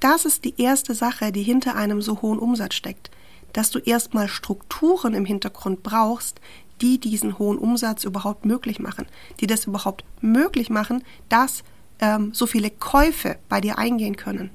Das 0.00 0.24
ist 0.24 0.44
die 0.44 0.60
erste 0.60 0.94
Sache, 0.94 1.32
die 1.32 1.42
hinter 1.42 1.74
einem 1.74 2.00
so 2.00 2.22
hohen 2.22 2.38
Umsatz 2.38 2.74
steckt, 2.74 3.10
dass 3.52 3.70
du 3.70 3.78
erstmal 3.80 4.28
Strukturen 4.28 5.14
im 5.14 5.24
Hintergrund 5.24 5.82
brauchst, 5.82 6.40
die 6.80 6.98
diesen 6.98 7.38
hohen 7.38 7.58
Umsatz 7.58 8.04
überhaupt 8.04 8.44
möglich 8.44 8.78
machen, 8.78 9.06
die 9.40 9.48
das 9.48 9.66
überhaupt 9.66 10.04
möglich 10.20 10.70
machen, 10.70 11.02
dass 11.28 11.64
ähm, 12.00 12.32
so 12.32 12.46
viele 12.46 12.70
Käufe 12.70 13.38
bei 13.48 13.60
dir 13.60 13.78
eingehen 13.78 14.16
können. 14.16 14.50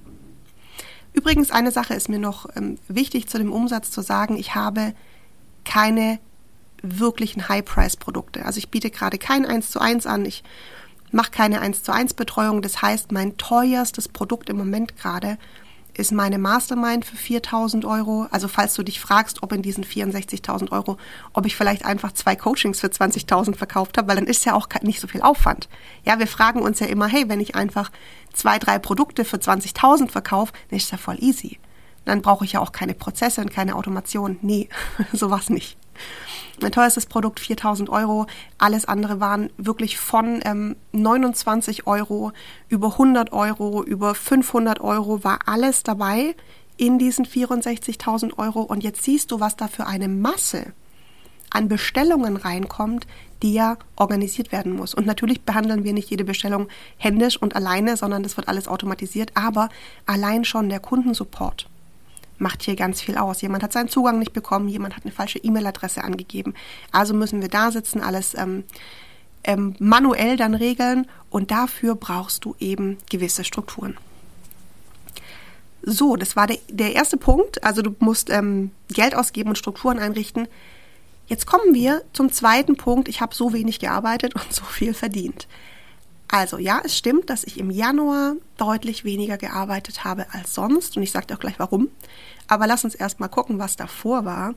Übrigens, 1.12 1.52
eine 1.52 1.72
Sache 1.72 1.94
ist 1.94 2.08
mir 2.08 2.20
noch 2.20 2.48
ähm, 2.56 2.78
wichtig 2.88 3.28
zu 3.28 3.38
dem 3.38 3.52
Umsatz 3.52 3.92
zu 3.92 4.02
sagen, 4.02 4.38
ich 4.38 4.56
habe 4.56 4.94
keine 5.66 6.20
wirklichen 6.84 7.50
High-Price-Produkte. 7.50 8.46
Also 8.46 8.60
ich 8.60 8.70
biete 8.70 8.92
gerade 8.92 9.18
kein 9.18 9.46
1 9.46 9.72
zu 9.72 9.80
1 9.80 10.06
an. 10.06 10.26
Ich 10.26 10.44
mache 11.12 11.32
keine 11.32 11.62
1 11.62 11.84
zu 11.84 11.94
1 11.94 12.14
Betreuung. 12.14 12.62
Das 12.62 12.82
heißt, 12.82 13.12
mein 13.12 13.38
teuerstes 13.38 14.08
Produkt 14.08 14.50
im 14.50 14.58
Moment 14.58 14.98
gerade 14.98 15.38
ist 15.96 16.12
meine 16.12 16.40
Mastermind 16.40 17.06
für 17.06 17.16
4000 17.16 17.86
Euro. 17.86 18.28
Also 18.32 18.48
falls 18.48 18.74
du 18.74 18.84
dich 18.84 19.00
fragst, 19.00 19.44
ob 19.44 19.52
in 19.52 19.62
diesen 19.62 19.84
64.000 19.84 20.72
Euro, 20.72 20.98
ob 21.34 21.46
ich 21.46 21.56
vielleicht 21.56 21.86
einfach 21.86 22.14
zwei 22.14 22.36
Coachings 22.36 22.80
für 22.80 22.88
20.000 22.88 23.56
verkauft 23.56 23.98
habe, 23.98 24.08
weil 24.08 24.16
dann 24.16 24.26
ist 24.26 24.46
ja 24.46 24.54
auch 24.56 24.68
nicht 24.82 25.00
so 25.00 25.08
viel 25.08 25.22
Aufwand. 25.22 25.70
Ja, 26.04 26.20
wir 26.20 26.28
fragen 26.28 26.62
uns 26.62 26.80
ja 26.80 26.88
immer, 26.88 27.08
hey, 27.08 27.30
wenn 27.30 27.40
ich 27.40 27.56
einfach 27.56 27.92
zwei, 28.34 28.58
drei 28.58 28.80
Produkte 28.80 29.24
für 29.24 29.38
20.000 29.38 30.10
verkaufe, 30.10 30.54
dann 30.70 30.78
ist 30.78 30.92
ja 30.92 30.98
voll 30.98 31.18
easy. 31.22 31.60
Dann 32.06 32.22
brauche 32.22 32.44
ich 32.44 32.54
ja 32.54 32.60
auch 32.60 32.72
keine 32.72 32.96
Prozesse 32.96 33.42
und 33.42 33.52
keine 33.52 33.76
Automation. 33.76 34.40
Nee, 34.42 34.70
sowas 35.14 35.50
nicht. 35.50 35.78
Mein 36.62 36.72
teuerstes 36.72 37.08
Produkt 37.08 37.40
4000 37.40 37.90
Euro. 37.90 38.28
Alles 38.58 38.86
andere 38.86 39.20
waren 39.20 39.50
wirklich 39.58 39.98
von 39.98 40.40
ähm, 40.46 40.76
29 40.92 41.88
Euro 41.88 42.32
über 42.70 42.94
100 42.94 43.34
Euro, 43.34 43.84
über 43.84 44.14
500 44.14 44.80
Euro 44.80 45.24
war 45.24 45.40
alles 45.46 45.84
dabei 45.84 46.36
in 46.78 47.00
diesen 47.00 47.26
64.000 47.26 48.38
Euro. 48.38 48.62
Und 48.62 48.84
jetzt 48.84 49.04
siehst 49.04 49.32
du, 49.32 49.40
was 49.40 49.56
da 49.56 49.68
für 49.68 49.88
eine 49.88 50.08
Masse 50.08 50.74
an 51.50 51.68
Bestellungen 51.68 52.38
reinkommt, 52.38 53.08
die 53.42 53.54
ja 53.54 53.78
organisiert 53.96 54.52
werden 54.52 54.76
muss. 54.76 54.94
Und 54.94 55.06
natürlich 55.06 55.42
behandeln 55.42 55.84
wir 55.84 55.94
nicht 55.94 56.10
jede 56.10 56.24
Bestellung 56.24 56.68
händisch 56.98 57.38
und 57.38 57.56
alleine, 57.56 57.98
sondern 57.98 58.24
das 58.24 58.38
wird 58.38 58.48
alles 58.48 58.68
automatisiert. 58.68 59.32
Aber 59.36 59.70
allein 60.06 60.46
schon 60.46 60.70
der 60.70 60.80
Kundensupport 60.80 61.68
macht 62.38 62.64
hier 62.64 62.76
ganz 62.76 63.02
viel 63.02 63.18
aus. 63.18 63.42
Jemand 63.42 63.64
hat 63.64 63.74
seinen 63.74 63.90
Zugang 63.90 64.20
nicht 64.20 64.34
bekommen, 64.34 64.68
jemand 64.68 64.96
hat 64.96 65.04
eine 65.04 65.14
falsche 65.14 65.40
E-Mail-Adresse 65.40 66.04
angegeben. 66.04 66.54
Also 66.92 67.14
müssen 67.14 67.42
wir 67.42 67.50
da 67.50 67.72
sitzen, 67.72 68.02
alles 68.02 68.36
ähm, 68.36 68.64
ähm, 69.44 69.76
manuell 69.80 70.38
dann 70.38 70.56
regeln 70.56 71.08
und 71.30 71.52
dafür 71.52 71.96
brauchst 71.96 72.46
du 72.46 72.56
eben 72.60 72.98
gewisse 73.10 73.44
Strukturen. 73.44 73.98
So, 75.82 76.16
das 76.16 76.36
war 76.36 76.48
der, 76.48 76.60
der 76.70 76.94
erste 76.94 77.18
Punkt. 77.18 77.64
Also 77.64 77.82
du 77.82 77.94
musst 78.00 78.30
ähm, 78.30 78.72
Geld 78.88 79.16
ausgeben 79.16 79.50
und 79.50 79.58
Strukturen 79.58 80.00
einrichten. 80.00 80.48
Jetzt 81.28 81.46
kommen 81.46 81.74
wir 81.74 82.04
zum 82.14 82.32
zweiten 82.32 82.78
Punkt. 82.78 83.10
Ich 83.10 83.20
habe 83.22 83.36
so 83.36 83.54
wenig 83.54 83.80
gearbeitet 83.80 84.36
und 84.36 84.54
so 84.54 84.64
viel 84.64 84.94
verdient. 84.94 85.48
Also 86.28 86.58
ja, 86.58 86.82
es 86.84 86.98
stimmt, 86.98 87.30
dass 87.30 87.44
ich 87.44 87.60
im 87.60 87.70
Januar 87.70 88.36
deutlich 88.58 89.04
weniger 89.04 89.38
gearbeitet 89.38 90.04
habe 90.04 90.26
als 90.32 90.56
sonst 90.56 90.98
und 90.98 91.04
ich 91.04 91.12
sage 91.12 91.28
dir 91.28 91.36
auch 91.36 91.40
gleich 91.40 91.60
warum. 91.60 91.90
Aber 92.48 92.68
lass 92.68 92.84
uns 92.84 92.96
erst 92.96 93.20
mal 93.20 93.28
gucken, 93.28 93.60
was 93.60 93.76
davor 93.76 94.26
war. 94.26 94.56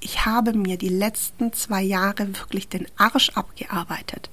Ich 0.00 0.26
habe 0.26 0.52
mir 0.52 0.76
die 0.76 0.88
letzten 0.90 1.52
zwei 1.52 1.82
Jahre 1.82 2.28
wirklich 2.38 2.68
den 2.68 2.86
Arsch 2.96 3.30
abgearbeitet. 3.30 4.30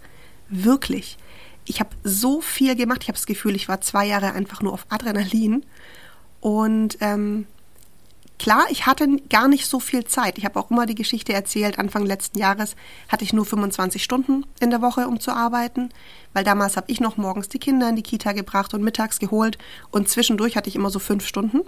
Wirklich. 0.50 1.18
Ich 1.66 1.80
habe 1.80 1.92
so 2.04 2.42
viel 2.42 2.76
gemacht. 2.76 3.04
Ich 3.04 3.08
habe 3.08 3.18
das 3.18 3.26
Gefühl, 3.26 3.56
ich 3.56 3.70
war 3.70 3.80
zwei 3.82 4.06
Jahre 4.06 4.34
einfach 4.34 4.62
nur 4.62 4.74
auf 4.74 4.86
Adrenalin. 4.90 5.66
Und 6.42 6.98
ähm, 7.00 7.48
Klar, 8.42 8.66
ich 8.72 8.88
hatte 8.88 9.08
gar 9.30 9.48
nicht 9.48 9.68
so 9.68 9.80
viel 9.80 10.04
Zeit. 10.06 10.40
Ich 10.40 10.46
habe 10.46 10.60
auch 10.60 10.72
immer 10.72 10.88
die 10.88 10.96
Geschichte 10.96 11.32
erzählt, 11.32 11.78
Anfang 11.78 12.08
letzten 12.08 12.40
Jahres 12.40 12.76
hatte 13.08 13.24
ich 13.24 13.34
nur 13.34 13.46
25 13.46 14.04
Stunden 14.04 14.48
in 14.60 14.72
der 14.72 14.82
Woche, 14.82 15.08
um 15.08 15.20
zu 15.20 15.32
arbeiten, 15.32 15.90
weil 16.34 16.44
damals 16.44 16.76
habe 16.76 16.90
ich 16.90 17.00
noch 17.00 17.18
morgens 17.18 17.50
die 17.50 17.60
Kinder 17.60 17.88
in 17.88 17.96
die 17.96 18.02
Kita 18.02 18.32
gebracht 18.32 18.74
und 18.74 18.82
mittags 18.82 19.20
geholt 19.20 19.60
und 19.92 20.10
zwischendurch 20.10 20.56
hatte 20.58 20.70
ich 20.70 20.76
immer 20.76 20.90
so 20.90 20.98
fünf 20.98 21.28
Stunden. 21.28 21.62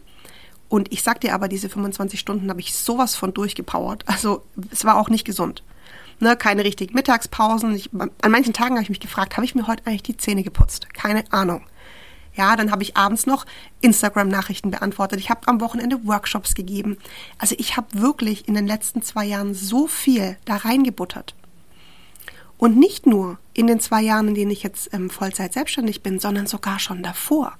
Und 0.68 0.92
ich 0.92 1.04
sag 1.04 1.22
dir 1.22 1.36
aber, 1.36 1.48
diese 1.48 1.70
25 1.70 2.20
Stunden 2.20 2.50
habe 2.50 2.60
ich 2.60 2.74
sowas 2.74 3.14
von 3.14 3.36
durchgepowert. 3.36 4.04
Also 4.08 4.44
es 4.72 4.84
war 4.84 4.98
auch 4.98 5.10
nicht 5.10 5.26
gesund. 5.26 5.62
Ne, 6.20 6.36
keine 6.36 6.64
richtigen 6.64 6.96
Mittagspausen. 6.96 7.76
Ich, 7.76 7.92
an 7.94 8.32
manchen 8.32 8.54
Tagen 8.54 8.74
habe 8.74 8.82
ich 8.82 8.90
mich 8.90 9.00
gefragt, 9.00 9.38
habe 9.38 9.46
ich 9.46 9.54
mir 9.54 9.68
heute 9.68 9.86
eigentlich 9.86 10.02
die 10.02 10.18
Zähne 10.18 10.42
geputzt? 10.42 10.92
Keine 10.96 11.24
Ahnung. 11.32 11.68
Ja, 12.36 12.56
dann 12.56 12.72
habe 12.72 12.84
ich 12.84 12.98
abends 12.98 13.26
noch 13.26 13.46
Instagram-Nachrichten 13.82 14.72
beantwortet. 14.72 15.20
Ich 15.20 15.30
habe 15.30 15.48
am 15.48 15.62
Wochenende 15.62 16.06
Workshops 16.06 16.56
gegeben. 16.56 16.98
Also 17.38 17.56
ich 17.58 17.78
habe 17.78 17.88
wirklich 17.94 18.48
in 18.48 18.56
den 18.56 18.68
letzten 18.68 19.02
zwei 19.02 19.26
Jahren 19.26 19.54
so 19.54 19.88
viel 19.88 20.38
da 20.46 20.58
reingebuttert. 20.58 21.36
Und 22.58 22.78
nicht 22.78 23.06
nur 23.06 23.40
in 23.54 23.68
den 23.68 23.80
zwei 23.80 24.02
Jahren, 24.02 24.30
in 24.30 24.36
denen 24.36 24.52
ich 24.52 24.64
jetzt 24.64 24.94
ähm, 24.94 25.10
Vollzeit 25.10 25.54
selbstständig 25.54 26.02
bin, 26.02 26.20
sondern 26.20 26.48
sogar 26.48 26.80
schon 26.80 27.04
davor. 27.04 27.58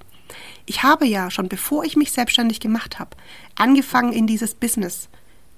Ich 0.66 0.82
habe 0.82 1.06
ja 1.06 1.30
schon 1.30 1.48
bevor 1.48 1.84
ich 1.84 1.96
mich 1.96 2.10
selbstständig 2.10 2.58
gemacht 2.58 2.98
habe, 2.98 3.16
angefangen 3.54 4.12
in 4.12 4.26
dieses 4.26 4.54
Business 4.54 5.08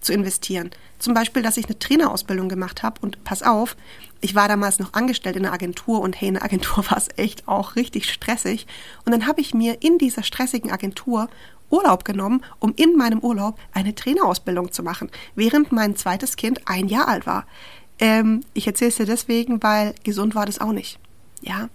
zu 0.01 0.13
investieren. 0.13 0.71
Zum 0.99 1.15
Beispiel, 1.15 1.43
dass 1.43 1.57
ich 1.57 1.67
eine 1.67 1.79
Trainerausbildung 1.79 2.49
gemacht 2.49 2.83
habe 2.83 3.01
und 3.01 3.23
pass 3.25 3.43
auf, 3.43 3.77
ich 4.21 4.35
war 4.35 4.49
damals 4.49 4.79
noch 4.79 4.95
angestellt 4.95 5.37
in 5.37 5.45
einer 5.45 5.55
Agentur 5.55 6.01
und 6.01 6.21
hey, 6.21 6.29
in 6.29 6.35
der 6.35 6.45
Agentur 6.45 6.85
war 6.91 6.99
es 6.99 7.09
echt 7.17 7.47
auch 7.49 7.77
richtig 7.77 8.11
stressig. 8.11 8.67
Und 9.05 9.13
dann 9.13 9.27
habe 9.27 9.41
ich 9.41 9.55
mir 9.55 9.83
in 9.83 9.99
dieser 9.99 10.23
stressigen 10.23 10.71
Agentur 10.71 11.29
Urlaub 11.71 12.05
genommen, 12.05 12.45
um 12.61 12.73
in 12.77 12.97
meinem 12.97 13.21
Urlaub 13.21 13.59
eine 13.73 13.95
Trainerausbildung 13.95 14.73
zu 14.73 14.83
machen, 14.83 15.11
während 15.35 15.73
mein 15.73 15.97
zweites 15.97 16.37
Kind 16.37 16.61
ein 16.67 16.89
Jahr 16.89 17.09
alt 17.09 17.27
war. 17.27 17.47
Ähm, 17.99 18.43
ich 18.55 18.67
erzähle 18.67 18.91
es 18.91 18.97
dir 18.97 19.07
deswegen, 19.07 19.63
weil 19.63 19.95
gesund 20.05 20.35
war 20.35 20.47
das 20.47 20.61
auch 20.61 20.73
nicht. 20.73 20.99
Ja, 21.41 21.69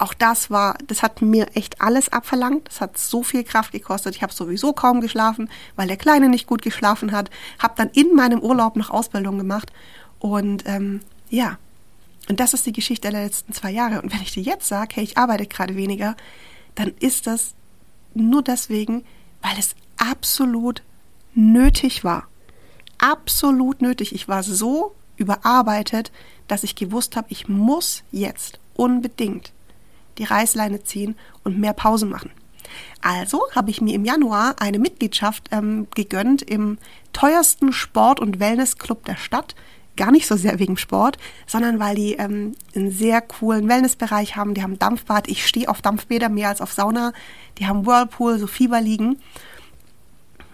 auch 0.00 0.14
das 0.14 0.50
war, 0.50 0.78
das 0.86 1.02
hat 1.02 1.20
mir 1.20 1.48
echt 1.54 1.80
alles 1.80 2.08
abverlangt. 2.08 2.68
Das 2.68 2.80
hat 2.80 2.96
so 2.96 3.22
viel 3.22 3.44
Kraft 3.44 3.72
gekostet. 3.72 4.16
Ich 4.16 4.22
habe 4.22 4.32
sowieso 4.32 4.72
kaum 4.72 5.00
geschlafen, 5.00 5.50
weil 5.76 5.88
der 5.88 5.98
Kleine 5.98 6.28
nicht 6.28 6.46
gut 6.46 6.62
geschlafen 6.62 7.12
hat. 7.12 7.30
Habe 7.58 7.74
dann 7.76 7.90
in 7.90 8.14
meinem 8.14 8.40
Urlaub 8.40 8.76
noch 8.76 8.90
Ausbildung 8.90 9.36
gemacht. 9.36 9.70
Und 10.18 10.64
ähm, 10.66 11.00
ja, 11.28 11.58
und 12.28 12.40
das 12.40 12.54
ist 12.54 12.64
die 12.64 12.72
Geschichte 12.72 13.10
der 13.10 13.22
letzten 13.24 13.52
zwei 13.52 13.70
Jahre. 13.70 14.00
Und 14.00 14.12
wenn 14.12 14.22
ich 14.22 14.32
dir 14.32 14.42
jetzt 14.42 14.68
sage, 14.68 14.96
hey, 14.96 15.04
ich 15.04 15.18
arbeite 15.18 15.46
gerade 15.46 15.76
weniger, 15.76 16.16
dann 16.76 16.94
ist 17.00 17.26
das 17.26 17.54
nur 18.14 18.42
deswegen, 18.42 19.04
weil 19.42 19.58
es 19.58 19.74
absolut 19.98 20.82
nötig 21.34 22.04
war. 22.04 22.26
Absolut 22.98 23.82
nötig. 23.82 24.14
Ich 24.14 24.28
war 24.28 24.42
so 24.42 24.94
überarbeitet, 25.16 26.10
dass 26.48 26.64
ich 26.64 26.74
gewusst 26.74 27.16
habe, 27.16 27.26
ich 27.30 27.48
muss 27.48 28.02
jetzt 28.12 28.58
unbedingt 28.74 29.52
die 30.20 30.24
Reißleine 30.24 30.84
ziehen 30.84 31.16
und 31.42 31.58
mehr 31.58 31.72
Pausen 31.72 32.10
machen. 32.10 32.30
Also 33.00 33.42
habe 33.54 33.70
ich 33.70 33.80
mir 33.80 33.94
im 33.94 34.04
Januar 34.04 34.56
eine 34.60 34.78
Mitgliedschaft 34.78 35.48
ähm, 35.50 35.88
gegönnt 35.94 36.42
im 36.42 36.78
teuersten 37.12 37.72
Sport- 37.72 38.20
und 38.20 38.38
Wellnessclub 38.38 39.04
der 39.06 39.16
Stadt. 39.16 39.54
Gar 39.96 40.12
nicht 40.12 40.26
so 40.26 40.36
sehr 40.36 40.58
wegen 40.58 40.76
Sport, 40.76 41.16
sondern 41.46 41.80
weil 41.80 41.96
die 41.96 42.12
ähm, 42.14 42.54
einen 42.74 42.90
sehr 42.90 43.20
coolen 43.22 43.68
Wellnessbereich 43.68 44.36
haben. 44.36 44.54
Die 44.54 44.62
haben 44.62 44.78
Dampfbad. 44.78 45.28
Ich 45.28 45.46
stehe 45.46 45.68
auf 45.68 45.82
Dampfbäder 45.82 46.28
mehr 46.28 46.48
als 46.48 46.60
auf 46.60 46.72
Sauna. 46.72 47.12
Die 47.58 47.66
haben 47.66 47.86
Whirlpool, 47.86 48.38
so 48.38 48.46
Fieberliegen. 48.46 49.18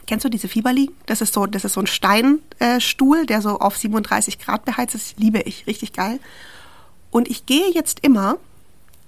Kennst 0.06 0.24
du 0.24 0.28
diese 0.28 0.48
Fieberliegen? 0.48 0.94
Das 1.06 1.20
ist 1.20 1.34
so, 1.34 1.46
das 1.46 1.64
ist 1.64 1.72
so 1.72 1.80
ein 1.80 1.88
Steinstuhl, 1.88 3.18
äh, 3.18 3.26
der 3.26 3.42
so 3.42 3.58
auf 3.58 3.76
37 3.76 4.38
Grad 4.38 4.64
beheizt 4.64 4.94
ist. 4.94 5.18
Liebe 5.18 5.40
ich, 5.40 5.66
richtig 5.66 5.92
geil. 5.92 6.20
Und 7.10 7.28
ich 7.28 7.44
gehe 7.46 7.70
jetzt 7.72 8.00
immer 8.00 8.38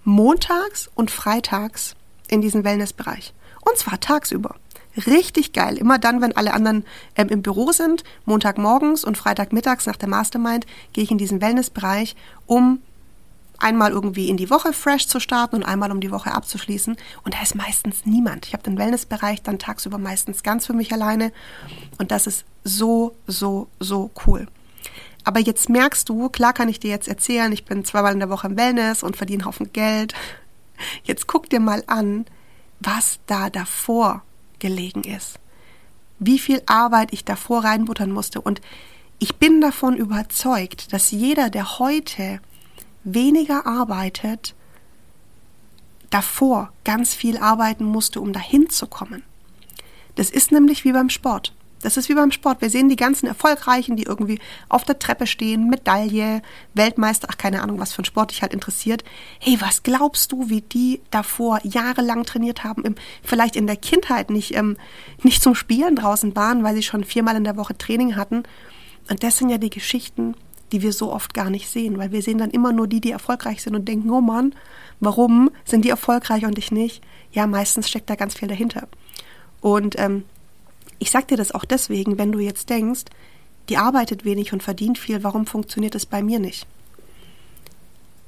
montags 0.09 0.91
und 0.95 1.11
freitags 1.11 1.95
in 2.29 2.41
diesen 2.41 2.65
Wellnessbereich. 2.65 3.35
Und 3.61 3.77
zwar 3.77 4.00
tagsüber. 4.00 4.57
Richtig 5.07 5.53
geil. 5.53 5.77
Immer 5.77 5.99
dann, 5.99 6.23
wenn 6.23 6.35
alle 6.35 6.55
anderen 6.55 6.85
ähm, 7.15 7.29
im 7.29 7.43
Büro 7.43 7.71
sind, 7.73 8.03
Montagmorgens 8.25 9.05
und 9.05 9.19
Freitagmittags 9.19 9.87
nach 9.87 9.97
der 9.97 10.09
Mastermind, 10.09 10.67
gehe 10.93 11.05
ich 11.05 11.11
in 11.11 11.19
diesen 11.19 11.41
Wellnessbereich, 11.41 12.17
um 12.47 12.81
einmal 13.59 13.91
irgendwie 13.91 14.29
in 14.29 14.38
die 14.38 14.50
Woche 14.50 14.73
fresh 14.73 15.07
zu 15.09 15.21
starten 15.21 15.57
und 15.57 15.65
einmal 15.65 15.93
um 15.93 16.00
die 16.00 16.11
Woche 16.11 16.33
abzuschließen. 16.33 16.97
Und 17.23 17.35
da 17.35 17.43
ist 17.43 17.55
meistens 17.55 18.07
niemand. 18.07 18.47
Ich 18.47 18.55
habe 18.55 18.62
den 18.62 18.79
Wellnessbereich 18.79 19.43
dann 19.43 19.59
tagsüber 19.59 19.99
meistens 19.99 20.43
ganz 20.43 20.67
für 20.67 20.73
mich 20.73 20.93
alleine. 20.93 21.33
Und 21.99 22.11
das 22.11 22.27
ist 22.27 22.45
so, 22.65 23.15
so, 23.27 23.69
so 23.79 24.11
cool. 24.27 24.49
Aber 25.28 25.40
jetzt 25.40 25.68
merkst 25.68 26.08
du, 26.08 26.30
klar 26.30 26.54
kann 26.54 26.70
ich 26.70 26.80
dir 26.80 26.88
jetzt 26.88 27.06
erzählen, 27.06 27.52
ich 27.52 27.66
bin 27.66 27.85
zweimal 27.85 28.14
in 28.14 28.18
der 28.18 28.30
Woche 28.30 28.47
im 28.47 28.56
Wellness 28.56 29.02
und 29.02 29.14
verdiene 29.14 29.42
einen 29.42 29.49
Haufen 29.49 29.75
Geld. 29.75 30.14
Jetzt 31.04 31.26
guck 31.26 31.50
dir 31.50 31.61
mal 31.61 31.85
an, 31.87 32.25
was 32.80 33.20
da 33.26 33.50
davor 33.50 34.23
gelegen 34.58 35.04
ist. 35.04 35.38
Wie 36.18 36.38
viel 36.38 36.62
Arbeit 36.64 37.12
ich 37.12 37.26
davor 37.26 37.62
reinbuttern 37.62 38.11
musste. 38.11 38.40
Und 38.40 38.62
ich 39.18 39.37
bin 39.37 39.61
davon 39.61 39.99
überzeugt, 39.99 40.94
dass 40.94 41.11
jeder, 41.11 41.50
der 41.50 41.78
heute 41.78 42.40
weniger 43.04 43.66
arbeitet, 43.66 44.54
davor 46.08 46.73
ganz 46.85 47.14
viel 47.14 47.37
arbeiten 47.37 47.85
musste, 47.85 48.23
um 48.23 48.32
dahin 48.32 48.70
zu 48.70 48.87
kommen. 48.87 49.23
Das 50.14 50.30
ist 50.30 50.52
nämlich 50.52 50.87
wie 50.87 50.92
beim 50.92 51.11
Sport. 51.11 51.52
Das 51.82 51.97
ist 51.97 52.08
wie 52.08 52.14
beim 52.14 52.32
Sport. 52.32 52.61
Wir 52.61 52.70
sehen 52.70 52.88
die 52.88 52.97
ganzen 52.97 53.26
Erfolgreichen, 53.26 53.97
die 53.97 54.02
irgendwie 54.02 54.40
auf 54.68 54.85
der 54.85 54.99
Treppe 54.99 55.26
stehen, 55.26 55.68
Medaille, 55.68 56.42
Weltmeister, 56.75 57.28
ach 57.30 57.38
keine 57.38 57.62
Ahnung, 57.62 57.78
was 57.78 57.92
für 57.92 58.02
ein 58.02 58.06
Sport 58.06 58.32
dich 58.32 58.42
halt 58.42 58.52
interessiert. 58.52 59.04
Hey, 59.38 59.58
was 59.61 59.82
glaubst 59.82 60.32
du, 60.32 60.49
wie 60.50 60.61
die 60.61 61.00
davor 61.11 61.61
jahrelang 61.62 62.25
trainiert 62.25 62.64
haben, 62.64 62.85
im, 62.85 62.97
vielleicht 63.23 63.54
in 63.54 63.66
der 63.66 63.76
Kindheit 63.76 64.30
nicht, 64.30 64.54
ähm, 64.54 64.76
nicht 65.23 65.42
zum 65.42 65.54
Spielen 65.54 65.94
draußen 65.94 66.35
waren, 66.35 66.64
weil 66.64 66.75
sie 66.75 66.82
schon 66.82 67.04
viermal 67.04 67.37
in 67.37 67.44
der 67.44 67.56
Woche 67.56 67.78
Training 67.78 68.16
hatten. 68.16 68.42
Und 69.08 69.23
das 69.23 69.38
sind 69.38 69.49
ja 69.49 69.58
die 69.58 69.70
Geschichten, 69.70 70.35
die 70.73 70.82
wir 70.82 70.92
so 70.92 71.12
oft 71.12 71.32
gar 71.32 71.50
nicht 71.50 71.68
sehen, 71.68 71.99
weil 71.99 72.12
wir 72.12 72.23
sehen 72.23 72.38
dann 72.38 72.50
immer 72.50 72.73
nur 72.73 72.88
die, 72.88 73.00
die 73.00 73.11
erfolgreich 73.11 73.62
sind 73.62 73.75
und 73.75 73.88
denken, 73.88 74.11
oh 74.11 74.20
Mann, 74.20 74.54
warum 75.00 75.50
sind 75.64 75.85
die 75.85 75.90
erfolgreich 75.90 76.44
und 76.44 76.58
ich 76.58 76.73
nicht? 76.73 77.02
Ja, 77.32 77.47
meistens 77.47 77.88
steckt 77.88 78.11
da 78.11 78.16
ganz 78.16 78.35
viel 78.35 78.49
dahinter. 78.49 78.88
Und 79.61 79.99
ähm, 79.99 80.25
ich 80.99 81.11
sag 81.11 81.28
dir 81.28 81.37
das 81.37 81.52
auch 81.52 81.64
deswegen, 81.64 82.19
wenn 82.19 82.33
du 82.33 82.38
jetzt 82.38 82.71
denkst, 82.71 83.05
die 83.69 83.76
arbeitet 83.76 84.25
wenig 84.25 84.52
und 84.52 84.62
verdient 84.62 84.99
viel, 84.99 85.23
warum 85.23 85.47
funktioniert 85.47 85.95
es 85.95 86.07
bei 86.07 86.23
mir 86.23 86.38
nicht? 86.38 86.67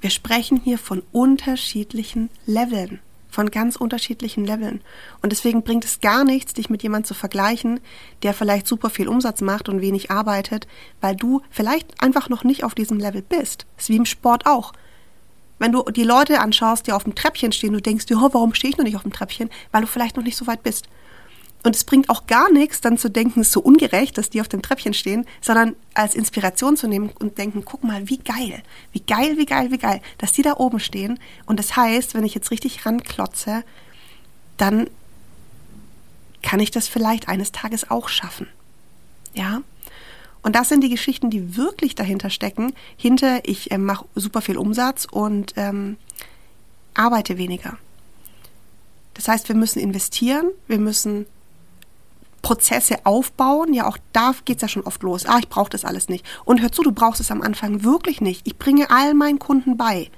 Wir 0.00 0.10
sprechen 0.10 0.60
hier 0.62 0.78
von 0.78 1.02
unterschiedlichen 1.12 2.30
Leveln, 2.46 3.00
von 3.28 3.50
ganz 3.50 3.76
unterschiedlichen 3.76 4.46
Leveln. 4.46 4.80
Und 5.22 5.30
deswegen 5.30 5.62
bringt 5.62 5.84
es 5.84 6.00
gar 6.00 6.24
nichts, 6.24 6.54
dich 6.54 6.70
mit 6.70 6.82
jemandem 6.82 7.08
zu 7.08 7.14
vergleichen, 7.14 7.80
der 8.22 8.32
vielleicht 8.32 8.66
super 8.66 8.88
viel 8.88 9.08
Umsatz 9.08 9.40
macht 9.40 9.68
und 9.68 9.82
wenig 9.82 10.10
arbeitet, 10.10 10.66
weil 11.00 11.16
du 11.16 11.42
vielleicht 11.50 12.02
einfach 12.02 12.28
noch 12.28 12.44
nicht 12.44 12.64
auf 12.64 12.74
diesem 12.74 12.98
Level 12.98 13.22
bist. 13.22 13.66
Das 13.76 13.84
ist 13.84 13.88
wie 13.90 13.96
im 13.96 14.06
Sport 14.06 14.46
auch. 14.46 14.72
Wenn 15.58 15.72
du 15.72 15.82
die 15.84 16.04
Leute 16.04 16.40
anschaust, 16.40 16.86
die 16.86 16.92
auf 16.92 17.04
dem 17.04 17.14
Treppchen 17.14 17.52
stehen, 17.52 17.74
du 17.74 17.82
denkst 17.82 18.06
dir, 18.06 18.16
warum 18.16 18.54
stehe 18.54 18.70
ich 18.70 18.78
noch 18.78 18.84
nicht 18.84 18.96
auf 18.96 19.02
dem 19.02 19.12
Treppchen? 19.12 19.50
Weil 19.70 19.82
du 19.82 19.86
vielleicht 19.86 20.16
noch 20.16 20.24
nicht 20.24 20.36
so 20.36 20.46
weit 20.46 20.62
bist. 20.62 20.88
Und 21.62 21.76
es 21.76 21.84
bringt 21.84 22.08
auch 22.08 22.26
gar 22.26 22.50
nichts, 22.50 22.80
dann 22.80 22.96
zu 22.96 23.10
denken, 23.10 23.40
es 23.40 23.48
ist 23.48 23.52
so 23.52 23.60
ungerecht, 23.60 24.16
dass 24.16 24.30
die 24.30 24.40
auf 24.40 24.48
dem 24.48 24.62
Treppchen 24.62 24.94
stehen, 24.94 25.26
sondern 25.42 25.76
als 25.92 26.14
Inspiration 26.14 26.76
zu 26.76 26.88
nehmen 26.88 27.10
und 27.18 27.36
denken, 27.36 27.64
guck 27.64 27.84
mal, 27.84 28.08
wie 28.08 28.18
geil, 28.18 28.62
wie 28.92 29.00
geil, 29.00 29.36
wie 29.36 29.46
geil, 29.46 29.70
wie 29.70 29.78
geil, 29.78 30.00
dass 30.18 30.32
die 30.32 30.42
da 30.42 30.56
oben 30.56 30.80
stehen. 30.80 31.20
Und 31.44 31.58
das 31.58 31.76
heißt, 31.76 32.14
wenn 32.14 32.24
ich 32.24 32.34
jetzt 32.34 32.50
richtig 32.50 32.86
ranklotze, 32.86 33.62
dann 34.56 34.88
kann 36.42 36.60
ich 36.60 36.70
das 36.70 36.88
vielleicht 36.88 37.28
eines 37.28 37.52
Tages 37.52 37.90
auch 37.90 38.08
schaffen. 38.08 38.48
Ja? 39.34 39.60
Und 40.42 40.56
das 40.56 40.70
sind 40.70 40.82
die 40.82 40.88
Geschichten, 40.88 41.28
die 41.28 41.56
wirklich 41.56 41.94
dahinter 41.94 42.30
stecken. 42.30 42.72
Hinter, 42.96 43.46
ich 43.46 43.70
äh, 43.70 43.78
mache 43.78 44.06
super 44.14 44.40
viel 44.40 44.56
Umsatz 44.56 45.06
und 45.10 45.52
ähm, 45.56 45.98
arbeite 46.94 47.36
weniger. 47.36 47.76
Das 49.14 49.28
heißt, 49.28 49.48
wir 49.48 49.56
müssen 49.56 49.80
investieren, 49.80 50.50
wir 50.66 50.78
müssen 50.78 51.26
Prozesse 52.42 52.96
aufbauen, 53.04 53.74
ja 53.74 53.86
auch 53.86 53.98
da 54.12 54.34
geht's 54.44 54.62
ja 54.62 54.68
schon 54.68 54.84
oft 54.84 55.02
los. 55.02 55.26
Ah, 55.26 55.38
ich 55.38 55.48
brauche 55.48 55.70
das 55.70 55.84
alles 55.84 56.08
nicht. 56.08 56.24
Und 56.44 56.60
hör 56.60 56.72
zu, 56.72 56.82
du 56.82 56.92
brauchst 56.92 57.20
es 57.20 57.30
am 57.30 57.42
Anfang 57.42 57.84
wirklich 57.84 58.20
nicht. 58.20 58.46
Ich 58.46 58.58
bringe 58.58 58.90
all 58.90 59.14
meinen 59.14 59.38
Kunden 59.38 59.76
bei, 59.76 60.10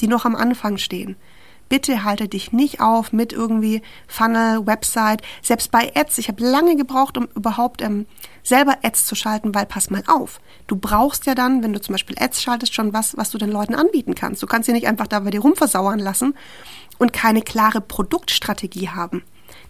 die 0.00 0.08
noch 0.08 0.24
am 0.24 0.34
Anfang 0.34 0.78
stehen. 0.78 1.16
Bitte 1.72 2.04
halte 2.04 2.28
dich 2.28 2.52
nicht 2.52 2.82
auf 2.82 3.14
mit 3.14 3.32
irgendwie 3.32 3.80
Funnel, 4.06 4.66
Website, 4.66 5.22
selbst 5.40 5.70
bei 5.70 5.90
Ads. 5.96 6.18
Ich 6.18 6.28
habe 6.28 6.44
lange 6.44 6.76
gebraucht, 6.76 7.16
um 7.16 7.28
überhaupt 7.34 7.80
ähm, 7.80 8.04
selber 8.42 8.76
Ads 8.82 9.06
zu 9.06 9.14
schalten, 9.14 9.54
weil 9.54 9.64
pass 9.64 9.88
mal 9.88 10.02
auf. 10.06 10.38
Du 10.66 10.76
brauchst 10.76 11.24
ja 11.24 11.34
dann, 11.34 11.62
wenn 11.62 11.72
du 11.72 11.80
zum 11.80 11.94
Beispiel 11.94 12.16
Ads 12.18 12.42
schaltest, 12.42 12.74
schon 12.74 12.92
was, 12.92 13.16
was 13.16 13.30
du 13.30 13.38
den 13.38 13.50
Leuten 13.50 13.74
anbieten 13.74 14.14
kannst. 14.14 14.42
Du 14.42 14.46
kannst 14.46 14.66
sie 14.66 14.74
nicht 14.74 14.86
einfach 14.86 15.06
da 15.06 15.20
bei 15.20 15.30
dir 15.30 15.40
rumversauern 15.40 15.98
lassen 15.98 16.34
und 16.98 17.14
keine 17.14 17.40
klare 17.40 17.80
Produktstrategie 17.80 18.90
haben. 18.90 19.22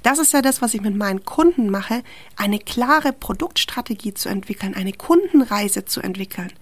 Das 0.03 0.19
ist 0.19 0.33
ja 0.33 0.43
das, 0.43 0.61
was 0.61 0.75
ich 0.75 0.81
mit 0.81 0.97
meinen 0.97 1.25
Kunden 1.25 1.71
mache, 1.71 2.03
eine 2.37 2.59
klare 2.59 3.13
Produktstrategie 3.13 4.15
zu 4.15 4.29
entwickeln, 4.29 4.75
eine 4.75 4.93
Kundenreise 4.93 5.85
zu 5.85 6.01
entwickeln. 6.01 6.53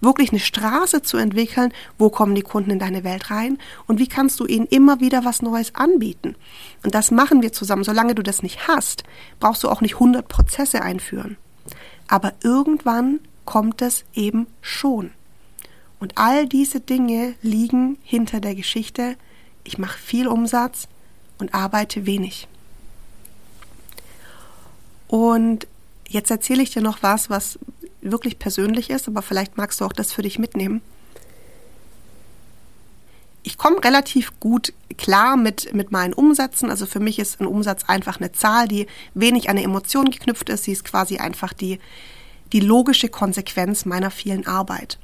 Wirklich 0.00 0.30
eine 0.30 0.40
Straße 0.40 1.02
zu 1.02 1.16
entwickeln, 1.16 1.72
wo 1.96 2.10
kommen 2.10 2.34
die 2.34 2.42
Kunden 2.42 2.72
in 2.72 2.78
deine 2.80 3.04
Welt 3.04 3.30
rein 3.30 3.58
und 3.86 3.98
wie 4.00 4.08
kannst 4.08 4.40
du 4.40 4.46
ihnen 4.46 4.66
immer 4.66 5.00
wieder 5.00 5.24
was 5.24 5.42
Neues 5.42 5.74
anbieten. 5.74 6.34
Und 6.82 6.94
das 6.94 7.12
machen 7.12 7.40
wir 7.40 7.52
zusammen. 7.52 7.84
Solange 7.84 8.14
du 8.14 8.22
das 8.22 8.42
nicht 8.42 8.66
hast, 8.66 9.04
brauchst 9.38 9.62
du 9.62 9.68
auch 9.68 9.80
nicht 9.80 9.94
100 9.94 10.26
Prozesse 10.26 10.82
einführen. 10.82 11.36
Aber 12.08 12.32
irgendwann 12.42 13.20
kommt 13.44 13.80
es 13.80 14.04
eben 14.12 14.48
schon. 14.60 15.12
Und 16.00 16.18
all 16.18 16.48
diese 16.48 16.80
Dinge 16.80 17.34
liegen 17.42 17.96
hinter 18.02 18.40
der 18.40 18.56
Geschichte, 18.56 19.16
ich 19.62 19.78
mache 19.78 19.98
viel 19.98 20.26
Umsatz 20.26 20.88
und 21.38 21.54
arbeite 21.54 22.06
wenig. 22.06 22.48
Und 25.12 25.66
jetzt 26.08 26.30
erzähle 26.30 26.62
ich 26.62 26.70
dir 26.70 26.80
noch 26.80 27.02
was, 27.02 27.28
was 27.28 27.58
wirklich 28.00 28.38
persönlich 28.38 28.88
ist, 28.88 29.08
aber 29.08 29.20
vielleicht 29.20 29.58
magst 29.58 29.78
du 29.78 29.84
auch 29.84 29.92
das 29.92 30.10
für 30.10 30.22
dich 30.22 30.38
mitnehmen. 30.38 30.80
Ich 33.42 33.58
komme 33.58 33.84
relativ 33.84 34.40
gut 34.40 34.72
klar 34.96 35.36
mit, 35.36 35.74
mit 35.74 35.92
meinen 35.92 36.14
Umsätzen. 36.14 36.70
Also 36.70 36.86
für 36.86 36.98
mich 36.98 37.18
ist 37.18 37.42
ein 37.42 37.46
Umsatz 37.46 37.84
einfach 37.88 38.20
eine 38.20 38.32
Zahl, 38.32 38.68
die 38.68 38.86
wenig 39.12 39.50
an 39.50 39.58
eine 39.58 39.66
Emotion 39.66 40.10
geknüpft 40.10 40.48
ist. 40.48 40.64
Sie 40.64 40.72
ist 40.72 40.86
quasi 40.86 41.18
einfach 41.18 41.52
die, 41.52 41.78
die 42.54 42.60
logische 42.60 43.10
Konsequenz 43.10 43.84
meiner 43.84 44.10
vielen 44.10 44.46
Arbeit. 44.46 44.98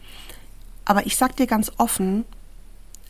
Aber 0.87 1.05
ich 1.05 1.19
sag 1.19 1.37
dir 1.37 1.47
ganz 1.47 1.71
offen, 1.77 2.25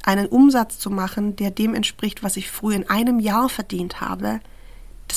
einen 0.02 0.26
Umsatz 0.26 0.80
zu 0.80 0.90
machen, 0.90 1.36
der 1.36 1.52
dem 1.52 1.76
entspricht, 1.76 2.24
was 2.24 2.36
ich 2.36 2.50
früher 2.50 2.74
in 2.74 2.90
einem 2.90 3.20
Jahr 3.20 3.48
verdient 3.48 4.00
habe, 4.00 4.40